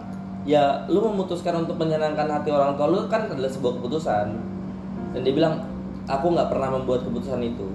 [0.48, 4.26] ya lu memutuskan untuk menyenangkan hati orang tua lu kan adalah sebuah keputusan.
[5.16, 5.64] Dan dia bilang
[6.10, 7.68] aku nggak pernah membuat keputusan itu.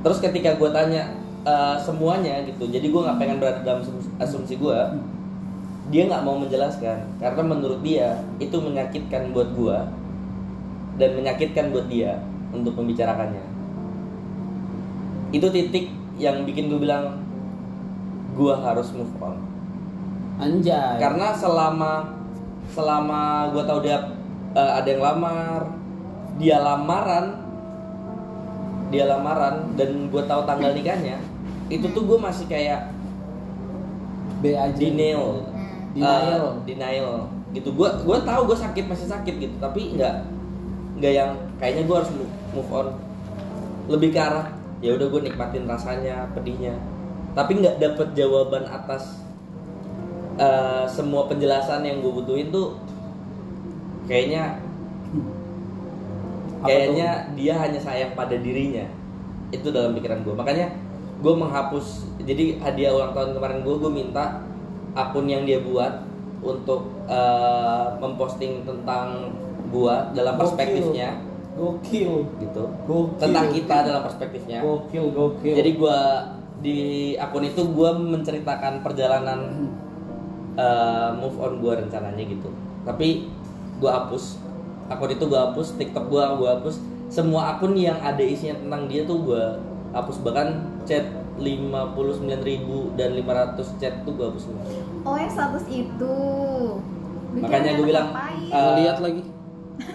[0.00, 1.12] Terus ketika gue tanya
[1.44, 4.78] eh, semuanya gitu jadi gue nggak pengen berada dalam asum- asumsi gue
[5.92, 7.20] dia nggak mau menjelaskan.
[7.20, 9.78] Karena menurut dia itu menyakitkan buat gue
[10.96, 12.18] dan menyakitkan buat dia
[12.50, 13.44] untuk membicarakannya.
[15.30, 17.20] Itu titik yang bikin gue bilang
[18.32, 19.36] gue harus move on.
[20.36, 21.00] Anjay.
[21.00, 22.12] karena selama
[22.68, 23.96] selama gue tahu dia
[24.52, 25.64] eh, ada yang lamar
[26.36, 27.44] dia lamaran.
[28.94, 31.18] Dia lamaran dan gue tahu tanggal nikahnya
[31.66, 32.94] itu tuh gue masih kayak
[34.38, 34.70] B aja.
[34.76, 35.42] denial.
[35.50, 35.96] Hmm.
[35.96, 36.44] Denial.
[36.44, 37.12] Eh, denial.
[37.50, 37.68] Gitu.
[37.74, 39.56] Gue gue tahu gue sakit masih sakit gitu.
[39.58, 40.14] Tapi nggak
[41.00, 42.10] nggak yang kayaknya gue harus
[42.54, 42.94] move, on.
[43.90, 46.76] Lebih ke arah ya udah gue nikmatin rasanya pedihnya.
[47.34, 49.18] Tapi nggak dapet jawaban atas
[50.38, 52.78] eh, semua penjelasan yang gue butuhin tuh
[54.06, 54.62] kayaknya
[56.66, 58.86] kayaknya dia hanya sayang pada dirinya.
[59.54, 60.74] Itu dalam pikiran gue makanya
[61.16, 64.44] gue menghapus jadi hadiah ulang tahun kemarin gue gue minta
[64.92, 66.04] akun yang dia buat
[66.44, 69.32] untuk eh, memposting tentang
[69.72, 71.20] gue dalam perspektifnya.
[71.56, 72.36] Gokil.
[72.36, 72.64] gitu.
[72.84, 73.16] Gokil.
[73.16, 74.60] tentang kita dalam perspektifnya.
[74.60, 75.54] Gokil, gokil.
[75.56, 75.98] jadi gue
[76.60, 76.78] di
[77.16, 79.72] akun itu gue menceritakan perjalanan
[80.56, 82.52] eh, move on gue rencananya gitu.
[82.84, 83.28] Tapi
[83.76, 84.40] gue hapus
[84.86, 89.02] akun itu gue hapus tiktok gue gue hapus semua akun yang ada isinya tentang dia
[89.06, 89.44] tuh gue
[89.94, 94.62] hapus bahkan chat 59.000 dan 500 chat tuh gue hapus semua
[95.06, 96.16] Oh yang status itu.
[97.36, 98.50] Makanya gua bilang, ngapain?
[98.50, 99.22] eh, lihat lagi.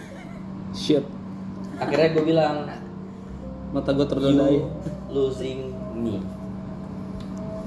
[0.77, 1.03] Shit.
[1.81, 2.55] akhirnya gue bilang
[3.73, 4.61] Mata gue terdodai.
[4.61, 4.69] you
[5.09, 6.21] losing me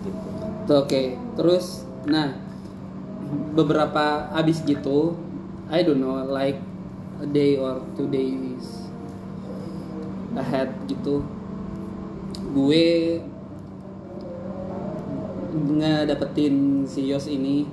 [0.04, 0.28] gitu.
[0.70, 2.36] Oke, terus nah
[3.52, 5.16] beberapa abis gitu,
[5.72, 6.60] I don't know like
[7.24, 8.84] a day or two days
[10.34, 11.24] ahead gitu,
[12.52, 12.84] gue
[15.54, 17.64] ngedapetin si Yos ini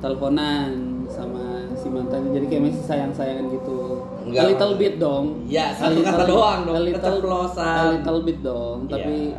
[0.00, 0.72] teleponan
[1.06, 4.02] sama si mantan jadi kayak masih sayang sayangan gitu.
[4.22, 4.42] Enggak.
[4.42, 5.26] a little bit dong.
[5.46, 7.16] Ya, satu little- kata doang dong, a little,
[7.58, 9.38] a little bit dong tapi Iya,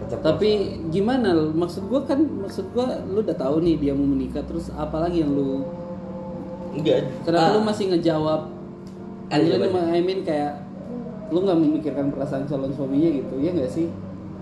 [0.00, 0.24] keceplosan.
[0.24, 0.50] tapi
[0.88, 1.28] gimana?
[1.52, 5.30] Maksud gua kan maksud gua lu udah tahu nih dia mau menikah terus apalagi yang
[5.30, 5.62] lu
[6.72, 7.04] enggak.
[7.22, 8.40] Kenapa Ah, lu masih ngejawab
[9.30, 9.94] Ada Anjir, jawabannya.
[9.94, 10.52] I mean kayak
[11.30, 13.86] lu nggak memikirkan perasaan calon suaminya gitu ya nggak sih?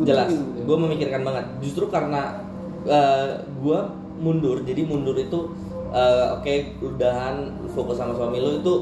[0.01, 0.33] Gua jelas.
[0.33, 0.65] gitu.
[0.65, 1.45] gue memikirkan banget.
[1.61, 2.41] Justru karena
[3.61, 3.81] gue
[4.19, 5.53] mundur jadi mundur itu
[5.93, 8.75] eh, oke udahan lu fokus sama suami lu itu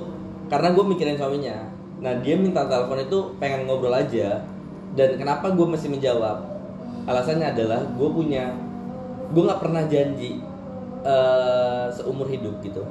[0.46, 1.66] karena gue mikirin suaminya.
[1.98, 4.46] Nah dia minta telepon itu pengen ngobrol aja
[4.94, 6.46] dan kenapa gue mesti menjawab?
[7.10, 8.54] Alasannya adalah gue punya
[9.34, 10.38] gue nggak pernah janji
[11.02, 12.86] eh, seumur hidup gitu.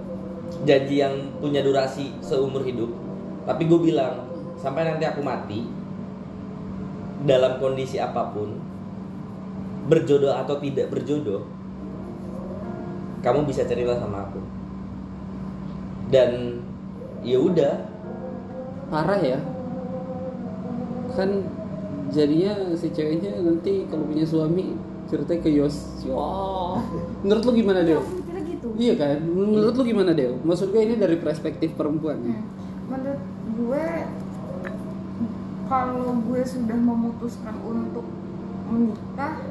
[0.67, 3.04] Janji yang punya durasi seumur hidup
[3.45, 4.25] tapi gue bilang
[4.57, 5.61] sampai nanti aku mati
[7.25, 8.57] dalam kondisi apa pun
[9.85, 11.45] berjodoh atau tidak berjodoh
[13.21, 14.41] kamu bisa cerita sama aku
[16.13, 16.61] dan
[17.25, 17.73] ya udah
[18.89, 19.39] parah ya
[21.17, 21.41] kan
[22.13, 24.77] jadinya si ceweknya nanti kalau punya suami
[25.09, 26.81] ceritanya ke Yos wah
[27.25, 28.01] menurut lu gimana Iya, Del?
[28.01, 28.67] mikirnya gitu.
[28.77, 30.33] iya kan menurut lu gimana Del?
[30.45, 32.37] maksud gue ini dari perspektif perempuan ya?
[32.37, 32.45] Hmm.
[32.85, 33.21] Menurut
[33.55, 33.85] gue
[35.65, 38.05] kalau gue sudah memutuskan untuk
[38.69, 39.41] menikah,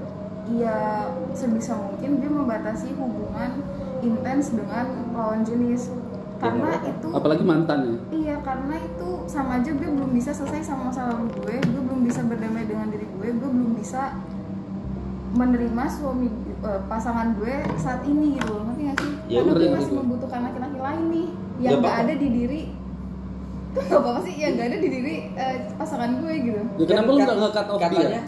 [0.55, 3.65] ya sebisa mungkin gue membatasi hubungan
[4.05, 5.91] intens dengan lawan jenis.
[6.35, 10.67] Karena Iya, itu apalagi mantan ya Iya karena itu sama aja gue belum bisa selesai
[10.67, 14.19] sama masa lalu gue Gue belum bisa berdamai dengan diri gue Gue belum bisa
[15.39, 16.29] menerima suami
[16.67, 19.13] eh, pasangan gue saat ini gitu loh Ngerti gak sih?
[19.31, 21.29] Ya, karena gue masih membutuhkan laki-laki lain nih
[21.63, 22.61] Yang Gak gak ada di diri
[23.75, 26.61] Gak apa-apa sih, yang gak ada di diri eh, pasangan gue gitu.
[26.79, 28.23] Ya kenapa lu nggak nge-cut off katanya dia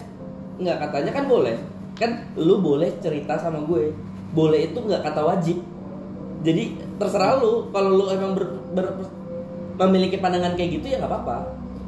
[0.57, 1.57] nggak katanya kan boleh.
[1.95, 3.95] Kan lu boleh cerita sama gue.
[4.33, 5.63] Boleh itu nggak kata wajib.
[6.43, 6.65] Jadi
[6.99, 7.71] terserah lu.
[7.71, 8.95] Kalau lu emang ber, ber-
[9.77, 11.37] memiliki pandangan kayak gitu ya nggak apa-apa.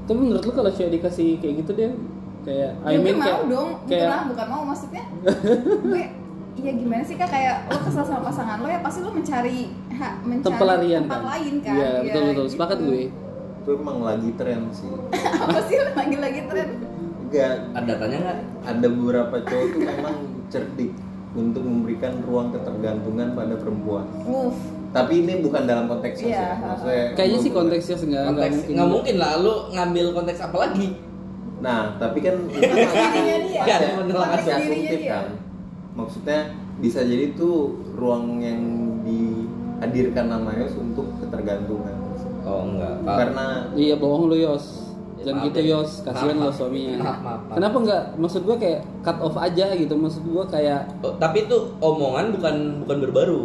[0.06, 1.88] Tapi menurut lu kalau cewek dikasih kayak gitu dia
[2.44, 5.04] kayak I Ya gue mean mau kayak dong, kayak bukan, bukan mau maksudnya.
[5.84, 6.04] Gue
[6.58, 7.30] Iya gimana sih kak?
[7.30, 11.30] Kayak lo kesel sama pasangan lo ya pasti lo mencari ha, mencari pelarian tempat kan?
[11.30, 11.70] lain kan?
[11.70, 12.22] Iya Ya, betul.
[12.26, 12.52] Betul gitu.
[12.58, 13.02] sepakat gue
[13.68, 14.88] itu emang lagi tren sih
[15.44, 16.68] apa sih lagi-lagi tren
[17.20, 18.38] enggak Ada datanya nggak?
[18.64, 20.14] ada beberapa cowok tuh memang
[20.48, 20.92] cerdik
[21.36, 24.56] untuk memberikan ruang ketergantungan pada perempuan move
[24.88, 28.72] tapi ini bukan dalam konteks ya maksudnya Kayaknya sih konteksnya enggak enggak Konteks mungkin.
[28.72, 29.30] nggak mungkin lah.
[29.36, 30.88] Lu ngambil konteks apa lagi?
[31.58, 32.96] nah tapi kan itu langsung.
[34.08, 35.26] dirinya asumtif dia kan
[35.92, 36.40] maksudnya
[36.78, 37.56] bisa jadi tuh
[37.92, 38.62] ruang yang
[39.04, 41.77] dihadirkan nama Yos untuk ketergantungan
[42.70, 42.94] enggak.
[43.02, 43.16] Pak.
[43.16, 44.66] karena Iya bohong lu Yos.
[45.18, 45.66] Ya, Jangan maaf gitu deh.
[45.68, 46.94] Yos, kasihan lo suaminya.
[46.96, 47.54] Maaf, maaf, maaf.
[47.54, 48.02] Kenapa enggak?
[48.16, 49.94] Maksud gua kayak cut off aja gitu.
[49.94, 53.44] Maksud gua kayak Oh, tapi itu omongan bukan bukan berbaru.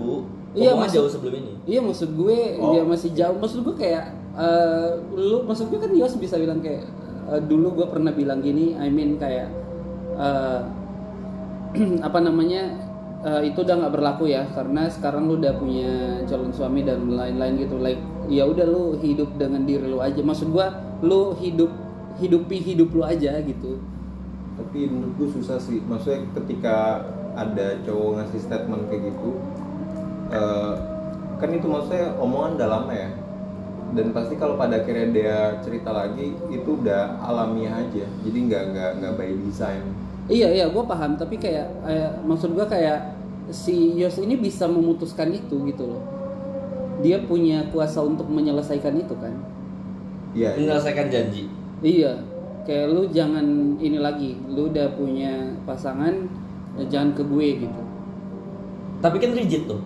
[0.54, 1.54] Iya, maksud- jauh sebelum ini.
[1.66, 2.72] Iya maksud gue Oh.
[2.72, 3.34] dia masih jauh.
[3.36, 6.86] Maksud gue kayak eh, lu maksud gue kan Yos bisa bilang kayak
[7.26, 8.78] eh, dulu gue pernah bilang gini.
[8.78, 9.50] I mean kayak
[10.14, 10.60] eh,
[12.08, 12.83] apa namanya
[13.26, 17.56] eh, itu udah nggak berlaku ya karena sekarang lu udah punya calon suami dan lain-lain
[17.60, 17.80] gitu.
[17.80, 20.22] Like ya udah lu hidup dengan diri lu aja.
[20.22, 20.68] Maksud gue
[21.04, 21.72] lu hidup
[22.20, 23.82] hidupi hidup lu aja gitu.
[24.54, 27.02] tapi menurut gue susah sih maksudnya ketika
[27.34, 29.30] ada cowok ngasih statement kayak gitu
[30.30, 30.74] eh,
[31.42, 33.12] kan itu maksudnya omongan dalamnya ya
[33.94, 38.92] dan pasti kalau pada akhirnya dia cerita lagi itu udah alamiah aja jadi nggak nggak
[39.02, 39.82] nggak by design
[40.32, 43.12] Iya iya gue paham tapi kayak eh, maksud gue kayak
[43.52, 46.04] si Yos ini bisa memutuskan itu gitu loh.
[47.04, 49.36] Dia punya kuasa untuk menyelesaikan itu kan.
[50.32, 50.56] Iya.
[50.56, 51.52] Menyelesaikan janji.
[51.84, 52.24] Iya.
[52.64, 54.40] Kayak lu jangan ini lagi.
[54.48, 56.16] Lu udah punya pasangan
[56.80, 57.82] ya jangan ke gue gitu.
[59.04, 59.84] Tapi kan rigid tuh.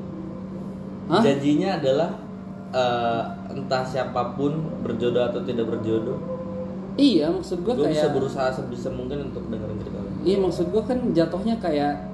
[1.09, 1.25] Hah?
[1.25, 2.09] Janjinya adalah
[2.69, 3.23] eh,
[3.57, 4.53] entah siapa pun
[4.85, 6.19] berjodoh atau tidak berjodoh.
[6.97, 10.01] Iya maksud gue Gue bisa kayak berusaha sebisa mungkin untuk dengerin cerita.
[10.25, 12.07] Iya maksud gue kan jatuhnya kayak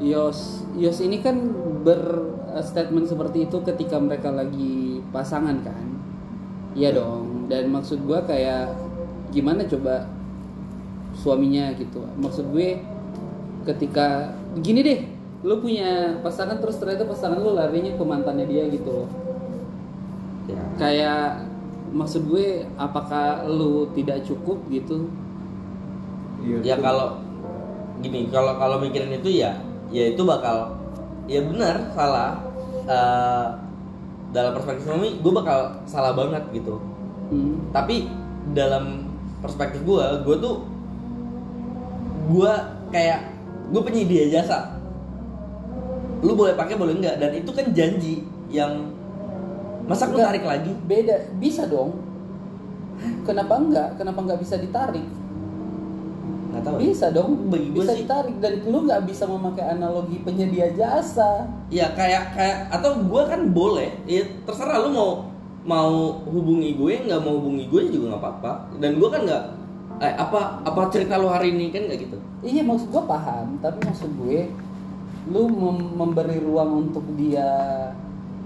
[0.00, 1.36] Yos Yos ini kan
[1.84, 5.86] berstatement seperti itu ketika mereka lagi pasangan kan?
[6.72, 8.72] Iya dong dan maksud gue kayak
[9.34, 10.08] gimana coba
[11.18, 12.00] suaminya gitu?
[12.16, 12.80] Maksud gue
[13.68, 14.32] ketika
[14.64, 15.00] gini deh
[15.40, 19.08] lu punya pasangan terus ternyata pasangan lu larinya ke mantannya dia gitu.
[20.50, 20.58] Ya.
[20.74, 21.46] kayak
[21.94, 25.06] maksud gue apakah lu tidak cukup gitu?
[26.42, 27.29] Iya, ya itu- kalau
[28.00, 29.56] gini kalau kalau mikirin itu ya
[29.92, 30.76] ya itu bakal
[31.28, 32.40] ya benar salah.
[32.90, 33.46] Eh,
[34.30, 36.78] dalam perspektif suami gue bakal salah banget gitu.
[37.30, 37.70] Hmm.
[37.70, 38.10] tapi
[38.58, 39.06] dalam
[39.38, 40.66] perspektif gue gue tuh
[42.30, 42.52] gue
[42.90, 43.20] kayak
[43.70, 44.78] gue penyedia jasa.
[46.22, 47.22] Lu boleh pakai boleh enggak?
[47.22, 48.90] Dan itu kan janji yang
[49.86, 50.26] masa lu Enggak.
[50.34, 50.72] tarik lagi?
[50.86, 51.16] Beda.
[51.38, 51.98] Bisa dong.
[53.26, 53.88] Kenapa enggak?
[53.98, 55.06] Kenapa enggak bisa ditarik
[56.50, 56.80] nggak tahu ya.
[56.90, 57.30] bisa dong.
[57.48, 61.46] Bagi bisa sih- ditarik dan lu nggak bisa memakai analogi penyedia jasa.
[61.70, 63.90] Ya kayak kayak atau gue kan boleh.
[64.04, 65.10] Ya terserah lu mau
[65.60, 68.52] mau hubungi gue nggak mau hubungi gue juga nggak apa-apa.
[68.82, 69.44] Dan gue kan nggak
[70.00, 72.16] eh apa apa cerita lu hari ini kan nggak gitu?
[72.42, 73.58] Iya maksud gue paham.
[73.62, 74.50] Tapi maksud gue
[75.30, 77.46] lu mem- memberi ruang untuk dia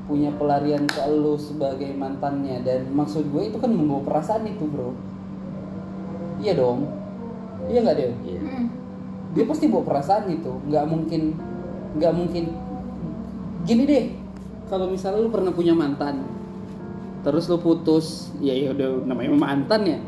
[0.04, 2.60] punya pelarian ke lu sebagai mantannya.
[2.60, 4.92] Dan maksud gue itu kan membawa perasaan itu bro.
[6.42, 7.03] Iya dong
[7.70, 8.40] iya nggak deh iya.
[8.40, 8.66] Hmm.
[9.34, 11.22] dia pasti bawa perasaan itu nggak mungkin
[11.94, 12.44] nggak mungkin.
[13.64, 14.04] Gini deh
[14.68, 16.26] kalau misalnya lu pernah punya mantan
[17.24, 19.98] terus lu putus ya ya udah namanya mantan ya.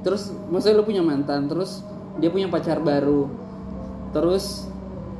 [0.00, 1.84] Terus maksudnya lu punya mantan terus
[2.16, 3.28] dia punya pacar baru.
[4.16, 4.66] Terus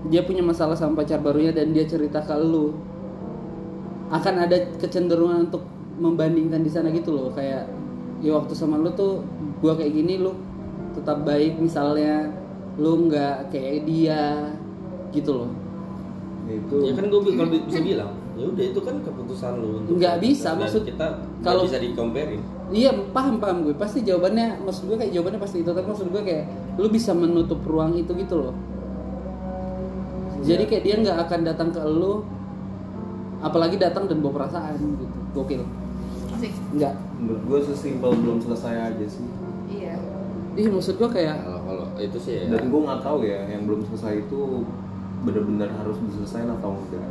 [0.09, 2.73] dia punya masalah sama pacar barunya dan dia cerita ke lu.
[4.09, 5.65] Akan ada kecenderungan untuk
[6.01, 7.29] membandingkan di sana gitu loh.
[7.37, 7.69] Kayak
[8.25, 9.21] ya waktu sama lu tuh
[9.61, 10.33] gua kayak gini lu
[10.93, 12.31] tetap baik misalnya
[12.75, 14.53] lu nggak kayak dia
[15.11, 15.51] gitu loh.
[16.43, 19.95] Ya, itu ya kan gue kalau bisa bilang ya udah itu kan keputusan lu untuk
[19.95, 21.07] Nggak bisa, dan maksud- kita
[21.41, 22.41] kalau- bisa dikomparin
[22.73, 26.23] iya paham paham gue pasti jawabannya maksud gue kayak jawabannya pasti itu tapi maksud gue
[26.25, 28.57] kayak lu bisa menutup ruang itu gitu loh.
[30.43, 32.27] Jadi kayak dia nggak akan datang ke lu
[33.39, 35.07] apalagi datang dan bawa perasaan gitu.
[35.33, 35.63] Gokil.
[36.33, 36.53] Asik.
[36.73, 36.95] nggak.
[37.17, 39.27] Menurut gue sesimpel belum selesai aja sih.
[39.71, 39.95] Iya.
[40.53, 42.45] Ih maksud gue kayak kalau kalau itu sih ya.
[42.51, 44.41] Dan gue nggak tahu ya yang belum selesai itu
[45.23, 47.09] benar-benar harus diselesaikan atau enggak.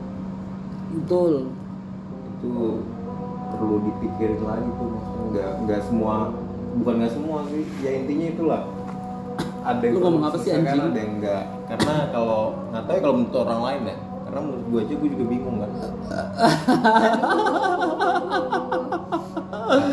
[0.93, 1.33] Betul.
[2.37, 2.51] Itu
[3.51, 5.25] perlu dipikirin lagi tuh maksudnya.
[5.31, 6.15] Nggak nggak semua
[6.77, 7.63] bukan nggak semua sih.
[7.81, 8.61] Ya intinya itulah.
[9.61, 10.89] Ada yang Lu ngomong apa sih, diselesaikan, anjing?
[10.89, 13.97] ada yang enggak karena kalau nggak tahu ya kalau menurut orang lain ya.
[14.21, 15.71] Karena menurut gue aja gue juga bingung kan.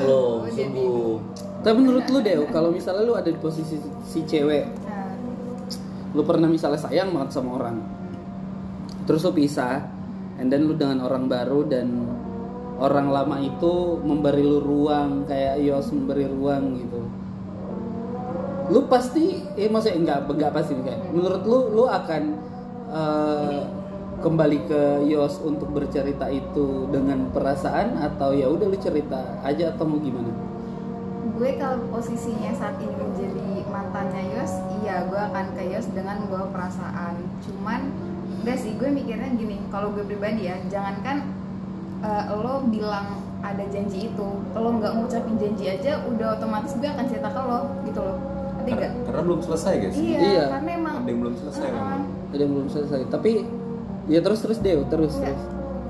[0.05, 1.21] Lo Oh, sungguh
[1.65, 4.67] tapi menurut lu deh kalau misalnya lu ada di posisi si cewek
[6.15, 7.77] lu pernah misalnya sayang banget sama orang
[9.05, 9.85] terus lu pisah
[10.39, 12.09] and then lu dengan orang baru dan
[12.79, 17.01] orang lama itu memberi lu ruang kayak Yos memberi ruang gitu.
[18.71, 22.23] Lu pasti eh maksudnya enggak enggak pasti kayak menurut lu lu akan
[22.95, 23.61] eh,
[24.23, 29.85] kembali ke Yos untuk bercerita itu dengan perasaan atau ya udah lu cerita aja atau
[29.87, 30.31] mau gimana
[31.35, 36.51] gue kalau posisinya saat ini menjadi mantannya Yos iya gue akan ke Yos dengan bawa
[36.51, 37.15] perasaan.
[37.45, 37.81] Cuman
[38.43, 41.27] enggak sih gue mikirnya gini kalau gue pribadi ya jangankan
[42.01, 47.07] eh, lo bilang ada janji itu kalau nggak ngucapin janji aja udah otomatis gue akan
[47.07, 48.19] cerita ke lo gitu loh.
[48.59, 48.93] Karena, nggak?
[49.09, 49.95] karena belum selesai guys.
[49.97, 50.45] Iya, Iya.
[50.53, 52.03] karena emang ada yang belum selesai memang.
[52.29, 53.01] Ada yang belum selesai.
[53.09, 53.31] Tapi
[54.09, 55.33] ya terus terus deh terus Enggak.
[55.33, 55.43] terus.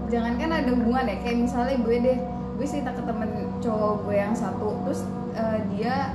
[0.09, 2.19] Jangankan ada hubungan ya kayak misalnya gue deh
[2.59, 3.29] gue cerita ke temen
[3.59, 5.03] cowok gue yang satu terus
[5.35, 6.15] eh, dia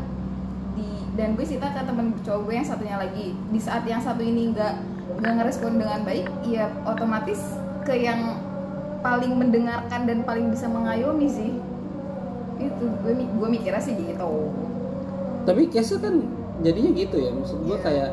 [0.74, 3.38] di dan gue cerita ke temen cowok gue yang satunya lagi.
[3.54, 4.74] Di saat yang satu ini nggak
[5.22, 7.40] nggak ngerespon dengan baik ya otomatis
[7.84, 8.40] ke yang
[9.04, 11.52] paling mendengarkan dan paling bisa mengayomi sih.
[12.58, 14.50] Itu gue gue mikirnya sih gitu.
[15.44, 16.24] Tapi case kan
[16.64, 17.84] jadinya gitu ya maksud gua Iya.
[17.84, 18.12] kayak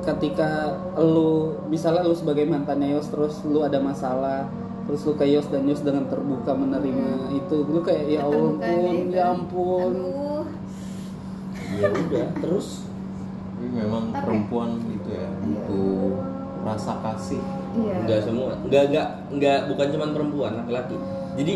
[0.00, 0.50] ketika
[0.96, 4.48] lu misalnya lu sebagai mantannya Yos terus lu ada masalah
[4.90, 7.56] terus lu ke Yos dan Yos dengan terbuka menerima itu.
[7.62, 8.58] Lu kayak ya ampun
[9.14, 9.92] ya ampun.
[9.94, 10.44] Aduh.
[11.78, 12.82] ya udah terus?
[13.54, 16.18] Tapi memang Tapi- perempuan itu ya butuh
[16.66, 17.38] rasa kasih.
[17.78, 17.94] Iya.
[18.02, 20.98] Enggak semua, enggak enggak enggak bukan cuma perempuan, laki-laki.
[21.38, 21.54] Jadi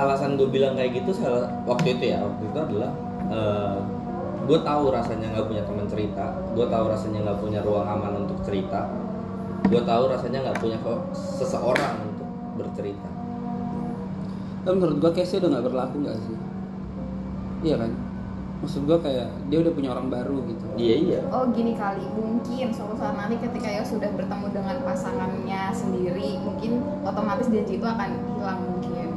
[0.00, 2.90] alasan gue bilang kayak gitu salah waktu itu ya waktu itu adalah
[4.48, 8.40] gue tahu rasanya nggak punya teman cerita, gue tahu rasanya nggak punya ruang aman untuk
[8.48, 8.88] cerita,
[9.68, 12.11] gue tahu rasanya nggak punya kok seseorang
[12.54, 13.08] bercerita.
[14.62, 16.36] tapi menurut gua case udah nggak berlaku nggak sih
[17.62, 17.90] iya kan
[18.62, 21.20] maksud gua kayak dia udah punya orang baru gitu Iya iya.
[21.28, 26.80] Oh gini kali, mungkin suatu saat nanti ketika ya sudah bertemu dengan pasangannya sendiri, mungkin
[27.04, 29.08] otomatis janji itu akan hilang mungkin.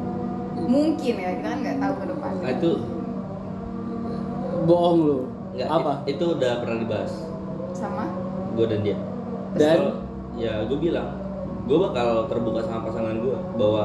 [0.68, 2.32] Mungkin ya, kita kan nggak tahu ke depan.
[2.44, 2.72] Nah itu
[4.66, 5.18] bohong lu
[5.54, 7.14] enggak apa itu udah pernah dibahas
[7.72, 8.06] Sama?
[8.58, 8.98] gue dan dia.
[9.56, 9.78] Dan?
[10.36, 11.16] Ya gue bilang
[11.66, 13.84] gue bakal terbuka sama pasangan gue bahwa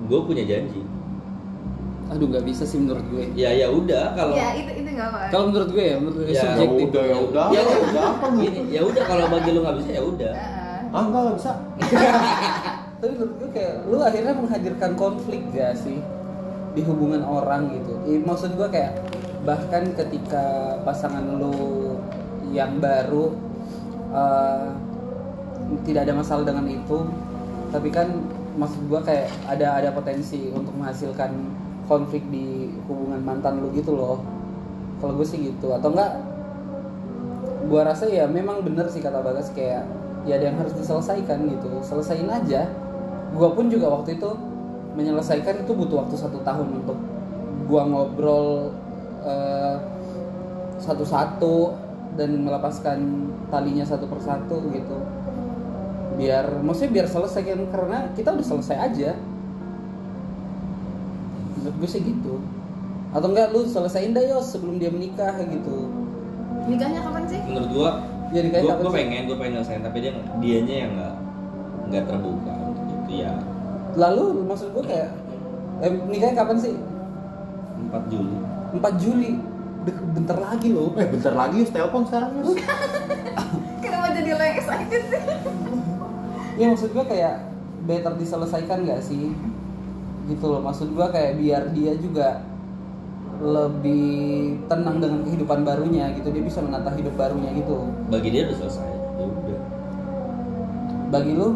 [0.00, 0.82] gue punya janji.
[2.08, 5.28] aduh nggak bisa sih menurut gue Ya ya udah kalau Ya itu itu nggak apa.
[5.28, 8.26] kalau menurut gue ya menurut gue Ya, ya udah ya udah ya, ya udah apa
[8.26, 10.32] lu Gini, ya udah kalau bagi lu nggak bisa ya udah.
[10.32, 10.80] Heeh.
[10.88, 11.52] ah enggak nggak bisa
[12.98, 16.00] tapi menurut gue kayak lu akhirnya menghadirkan konflik gak sih
[16.70, 18.92] di hubungan orang gitu I- maksud gue kayak
[19.42, 20.44] bahkan ketika
[20.82, 21.92] pasangan lu
[22.48, 23.36] yang baru
[24.10, 24.66] eh,
[25.84, 26.98] tidak ada masalah dengan itu.
[27.68, 28.08] Tapi kan
[28.58, 31.30] maksud gue kayak ada ada potensi untuk menghasilkan
[31.88, 34.20] konflik di hubungan mantan lu gitu loh.
[34.98, 35.72] Kalau gue sih gitu.
[35.72, 36.18] Atau enggak
[37.68, 39.84] gua rasa ya memang bener sih kata Bagas kayak
[40.24, 41.68] ya ada yang harus diselesaikan gitu.
[41.84, 42.68] Selesain aja.
[43.36, 44.30] Gua pun juga waktu itu
[44.96, 46.96] menyelesaikan itu butuh waktu satu tahun untuk
[47.68, 48.72] gua ngobrol
[49.22, 49.76] eh,
[50.80, 51.76] satu-satu
[52.16, 54.98] dan melepaskan talinya satu persatu gitu
[56.18, 59.10] biar maksudnya biar selesai kan karena kita udah selesai aja.
[61.56, 62.42] Menurut gue sih gitu.
[63.14, 65.88] Atau enggak lu selesaiin dah yos sebelum dia menikah gitu.
[66.66, 67.40] Nikahnya kapan sih?
[67.46, 67.90] Menurut gua
[68.28, 68.92] ya kapan sih?
[68.92, 71.14] pengen gue pengen nyelesain tapi dia dianya yang nggak
[71.88, 73.32] nggak terbuka untuk itu ya.
[73.96, 75.08] Lalu maksud gue kayak
[75.80, 76.74] eh, nikahnya kapan sih?
[77.88, 78.36] 4 Juli.
[78.76, 79.30] 4 Juli.
[79.86, 80.92] Udah bentar lagi loh.
[80.98, 82.58] Eh bentar lagi yus telepon sekarang yus
[83.82, 85.22] Kenapa jadi lo yang excited sih?
[86.58, 87.46] Ya maksud gue kayak
[87.86, 89.30] better diselesaikan gak sih?
[90.26, 92.42] Gitu loh maksud gue kayak biar dia juga
[93.38, 94.18] lebih
[94.66, 96.28] tenang dengan kehidupan barunya gitu.
[96.28, 97.86] Dia bisa menata hidup barunya gitu.
[98.10, 99.60] Bagi dia udah selesai ya udah.
[101.08, 101.48] Bagi lu?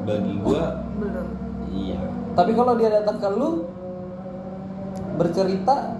[0.00, 0.64] Bagi gua
[0.98, 1.26] Belum.
[1.70, 2.00] iya.
[2.34, 3.64] Tapi kalau dia datang ke lu
[5.14, 5.94] bercerita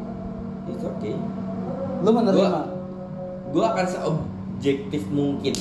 [0.66, 1.12] itu oke
[2.00, 2.40] lu menerima?
[2.48, 2.68] Gua-
[3.50, 5.54] gua akan seobjektif mungkin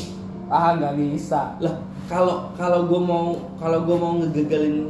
[0.50, 1.56] ah nggak bisa.
[1.62, 1.78] Lah
[2.10, 4.90] kalau kalau gue mau kalau gue mau ngegagalin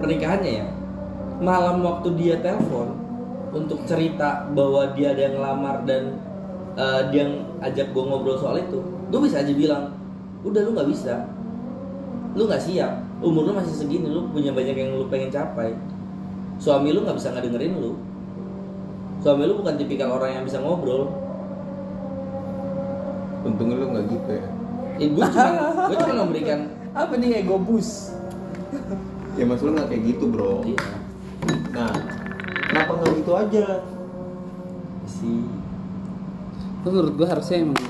[0.00, 0.66] pernikahannya ya
[1.40, 2.92] malam waktu dia telepon
[3.56, 6.20] untuk cerita bahwa dia ada yang ngelamar dan
[6.76, 7.32] eh, dia yang
[7.64, 8.78] ajak gue ngobrol soal itu
[9.10, 9.96] gue bisa aja bilang
[10.44, 11.14] udah lu nggak bisa.
[12.36, 12.92] Lu nggak siap.
[13.20, 15.76] Umur lu masih segini lu punya banyak yang lu pengen capai.
[16.56, 17.92] Suami lu nggak bisa ngedengerin lu.
[19.20, 21.12] Suami lu bukan tipikal orang yang bisa ngobrol
[23.44, 24.46] untungnya lu nggak gitu ya.
[25.00, 25.50] Eh, gue cuma
[25.88, 26.60] gue cuma memberikan
[26.92, 28.14] apa nih ego boost?
[29.38, 30.60] Ya mas lu nggak kayak gitu bro.
[30.66, 30.80] Iya.
[31.72, 31.92] Nah
[32.68, 33.66] kenapa nggak gitu aja?
[35.08, 35.40] Sih
[36.80, 37.80] menurut gue harusnya emang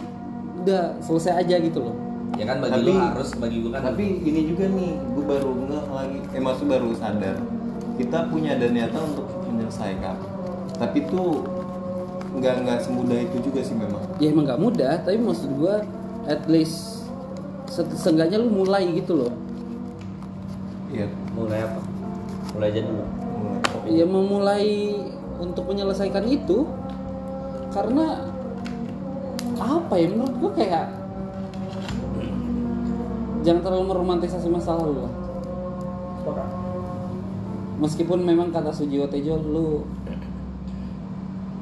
[0.63, 1.97] udah selesai aja gitu loh.
[2.39, 5.51] Ya kan bagi Tapi- lu harus bagi gue kan tapi ini juga nih gue baru
[5.67, 7.37] ngeh lagi eh maksud baru sadar.
[7.99, 10.17] Kita punya ada niatan untuk menyelesaikan.
[10.81, 11.45] Tapi tuh
[12.31, 14.03] nggak nggak semudah itu juga sih memang.
[14.23, 15.83] Ya emang nggak mudah tapi maksud gua
[16.31, 17.03] at least
[17.67, 19.33] se- seenggaknya lu mulai gitu loh.
[20.95, 21.11] Iya.
[21.35, 21.81] Mulai apa?
[22.55, 23.05] Mulai aja dulu.
[23.07, 23.91] Mulai.
[23.91, 24.67] ya memulai
[25.41, 26.67] untuk menyelesaikan itu
[27.71, 28.27] karena
[29.59, 30.87] apa ya menurut gua kayak
[33.41, 35.13] jangan terlalu meromantisasi masa lalu lah.
[37.81, 39.89] Meskipun memang kata Sujiwo Tejo lu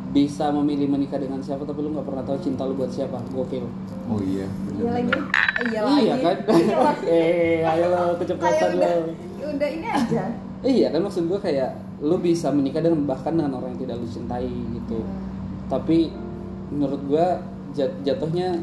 [0.09, 3.21] bisa memilih menikah dengan siapa tapi lu nggak pernah tahu cinta lu buat siapa.
[3.33, 3.65] Gokil.
[4.09, 5.13] Oh iya iya lagi.
[5.69, 6.01] Iya lagi.
[6.01, 6.37] Iya kan?
[7.09, 9.13] Eh ayo lo udah, lo.
[9.53, 10.25] udah ini aja.
[10.65, 14.09] Iya kan maksud gua kayak lu bisa menikah dengan bahkan dengan orang yang tidak lu
[14.09, 15.05] cintai gitu.
[15.69, 16.09] Tapi
[16.73, 17.45] menurut gua
[17.77, 18.59] jat- jatuhnya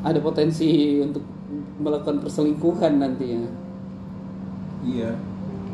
[0.00, 1.24] ada potensi untuk
[1.82, 3.48] melakukan perselingkuhan nantinya.
[4.80, 5.12] Iya,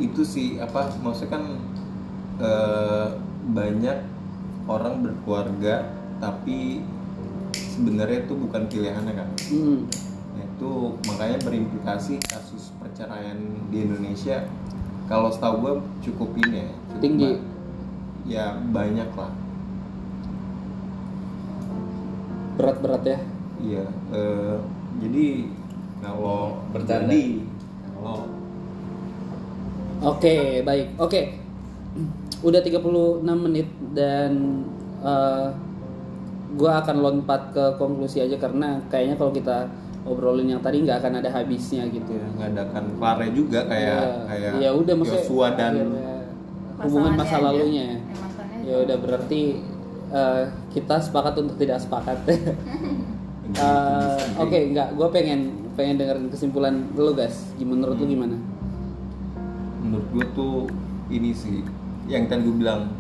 [0.03, 1.43] itu sih apa maksudnya kan
[2.43, 3.09] eh,
[3.47, 3.99] banyak
[4.67, 5.87] orang berkeluarga
[6.19, 6.83] tapi
[7.55, 9.29] sebenarnya itu bukan pilihannya kan.
[9.47, 9.79] hmm.
[10.33, 10.71] Nah, itu
[11.07, 13.39] makanya berimplikasi kasus perceraian
[13.69, 14.45] di Indonesia
[15.07, 16.71] kalau setahu gue cukup ini ya.
[16.89, 17.31] cukup Tinggi.
[17.31, 17.45] ba-
[18.27, 19.31] Ya banyak lah.
[22.57, 23.19] berat-berat ya
[23.59, 23.85] Iya.
[24.11, 24.57] eh,
[24.99, 25.27] jadi
[26.01, 27.07] kalau Bercanda.
[27.07, 27.23] jadi
[27.93, 28.19] kalau
[29.97, 30.93] Oke, baik.
[30.99, 31.41] Oke.
[32.47, 34.63] Udah 36 menit dan
[35.03, 35.49] eh,
[36.55, 39.67] gua akan lompat ke konklusi aja karena kayaknya kalau kita
[40.07, 42.15] obrolin yang tadi nggak akan ada habisnya gitu.
[42.15, 46.15] ya nggak ada kan Klare juga kayak Ya, kayak ya udah maksudnya Joshua dan ya,
[46.87, 47.85] hubungan masa lalunya.
[47.91, 47.99] Ya,
[48.63, 49.43] Ya udah berarti
[50.15, 52.19] eh, kita sepakat untuk tidak sepakat.
[53.47, 54.99] Eh, Oke, nggak.
[54.99, 57.47] Gue pengen pengen dengerin kesimpulan lu guys.
[57.55, 58.37] Gimana menurut lu gimana?
[59.87, 60.57] menurut gue tuh
[61.09, 61.63] ini sih
[62.07, 62.91] yang tadi gue bilang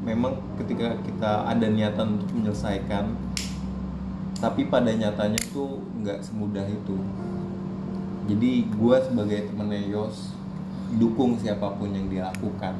[0.00, 3.12] memang ketika kita ada niatan untuk menyelesaikan
[4.36, 6.96] tapi pada nyatanya tuh nggak semudah itu
[8.24, 10.32] jadi gue sebagai temennya Yos
[10.92, 12.74] dukung siapa pun yang dia lakukan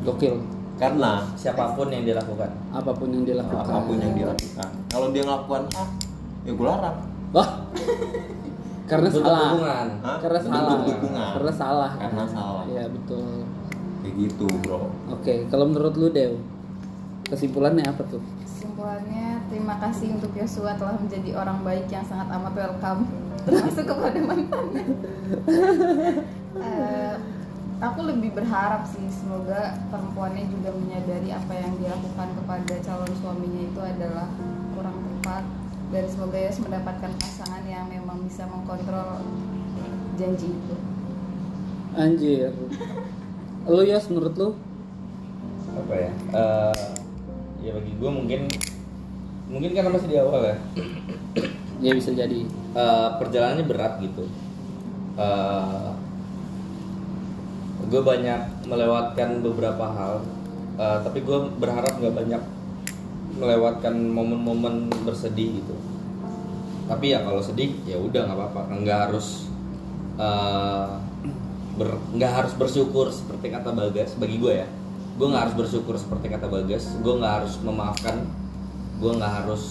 [0.00, 0.38] Gokil.
[0.76, 3.66] karena siapa pun yang dilakukan Apa pun yang dilakukan.
[3.66, 5.84] apa pun yang dia lakukan kalau dia ngelakuan A
[6.40, 6.98] ya gue larang
[7.30, 7.46] Wah.
[8.90, 9.54] Karena Bentuk salah.
[9.54, 9.88] dukungan.
[10.02, 10.16] Hah?
[10.18, 10.78] Karena Bentuk salah.
[10.82, 11.28] dukungan.
[11.30, 11.90] Karena salah.
[11.94, 12.62] Karena salah.
[12.66, 13.38] Iya betul.
[14.00, 16.40] Kayak gitu bro Oke, kalau menurut lu Dew,
[17.28, 18.22] kesimpulannya apa tuh?
[18.40, 23.04] Kesimpulannya, terima kasih untuk Yosua telah menjadi orang baik yang sangat amat welcome
[23.44, 24.84] termasuk kepada mantannya.
[26.60, 27.14] Eh,
[27.80, 33.80] aku lebih berharap sih semoga perempuannya juga menyadari apa yang dilakukan kepada calon suaminya itu
[33.80, 34.26] adalah
[34.72, 35.44] kurang tepat
[35.90, 39.20] dan semoga Yos mendapatkan pasangan yang memang bisa mengkontrol
[40.16, 40.76] janji itu.
[41.96, 42.52] Anjir.
[43.70, 44.48] lu Yos menurut lu?
[45.70, 46.10] apa ya?
[46.34, 46.82] Eh,
[47.62, 48.40] ya bagi gue mungkin
[49.46, 50.56] mungkin karena masih di awal ya.
[51.80, 52.44] Ya bisa jadi.
[52.76, 54.28] Eh, perjalanannya berat gitu.
[57.88, 60.20] Gue banyak melewatkan beberapa hal.
[60.76, 62.42] Eh, tapi gue berharap nggak banyak
[63.40, 65.72] melewatkan momen-momen bersedih gitu.
[66.84, 68.60] Tapi ya kalau sedih ya udah nggak apa-apa.
[68.76, 69.48] Nggak harus
[70.20, 71.09] eh, ber-
[71.78, 74.68] nggak harus bersyukur seperti kata bagas bagi gue ya.
[75.20, 76.96] Gue nggak harus bersyukur seperti kata bagas.
[77.04, 78.26] Gue nggak harus memaafkan.
[78.98, 79.62] Gue nggak harus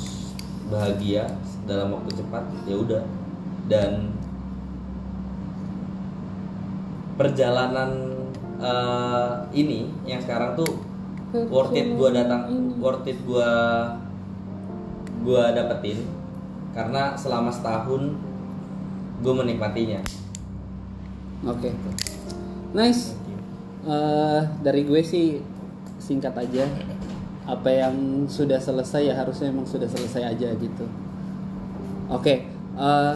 [0.69, 1.27] bahagia
[1.65, 2.43] dalam waktu cepat.
[2.65, 3.03] Ya udah.
[3.69, 4.13] Dan
[7.19, 8.15] perjalanan
[8.63, 10.71] eh, ini yang sekarang tuh
[11.51, 13.51] worth it gue datang worth it gue
[15.25, 15.99] gue dapetin.
[16.69, 18.13] Karena selama setahun
[19.19, 19.99] gue menikmatinya
[21.47, 21.71] Oke.
[22.75, 23.15] Nice.
[23.87, 25.39] Eh, dari gue sih
[26.01, 26.67] singkat aja.
[27.47, 30.85] Apa yang sudah selesai ya harusnya emang sudah selesai aja gitu.
[32.11, 32.43] Oke.
[32.79, 33.15] eh,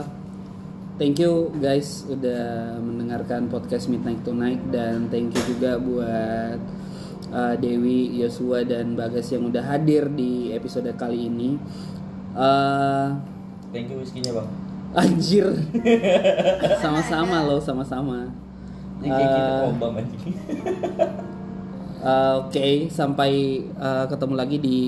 [1.00, 6.60] thank you guys udah mendengarkan podcast Midnight Tonight dan thank you juga buat
[7.34, 11.60] eh, Dewi, Yosua dan Bagas yang udah hadir di episode kali ini.
[12.34, 13.08] Eh,
[13.76, 15.46] thank you whiskey-nya bang anjir.
[16.84, 18.30] sama-sama loh, sama-sama.
[19.04, 20.24] ini kayak kita kobam anjing
[22.04, 24.82] Uh, Oke, sampai uh, ketemu lagi di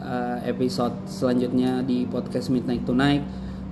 [0.00, 3.24] uh, episode selanjutnya di podcast Midnight Tonight.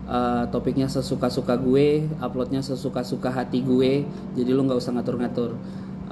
[0.03, 4.05] Uh, topiknya sesuka-suka gue, uploadnya sesuka-suka hati gue.
[4.37, 5.57] Jadi lu nggak usah ngatur-ngatur.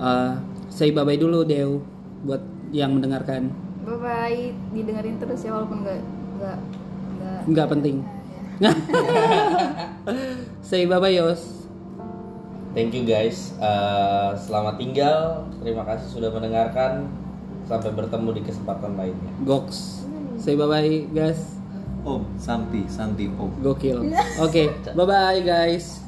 [0.00, 0.40] Uh,
[0.72, 1.84] say bye bye dulu Dew
[2.24, 2.40] buat
[2.72, 3.52] yang mendengarkan.
[3.84, 6.00] Bye bye, didengerin terus ya walaupun nggak
[6.40, 6.58] nggak
[7.20, 8.19] nggak Nggak penting.
[10.68, 11.64] Say bye bye Yos.
[12.76, 13.56] Thank you guys.
[13.58, 15.48] Eh, selamat tinggal.
[15.58, 17.08] Terima kasih sudah mendengarkan.
[17.66, 19.32] Sampai bertemu di kesempatan lainnya.
[19.42, 20.06] Goks.
[20.36, 21.40] Say bye bye guys.
[22.00, 24.08] Om Santi Santi Om Gokil.
[24.40, 26.00] Oke, bye bye guys.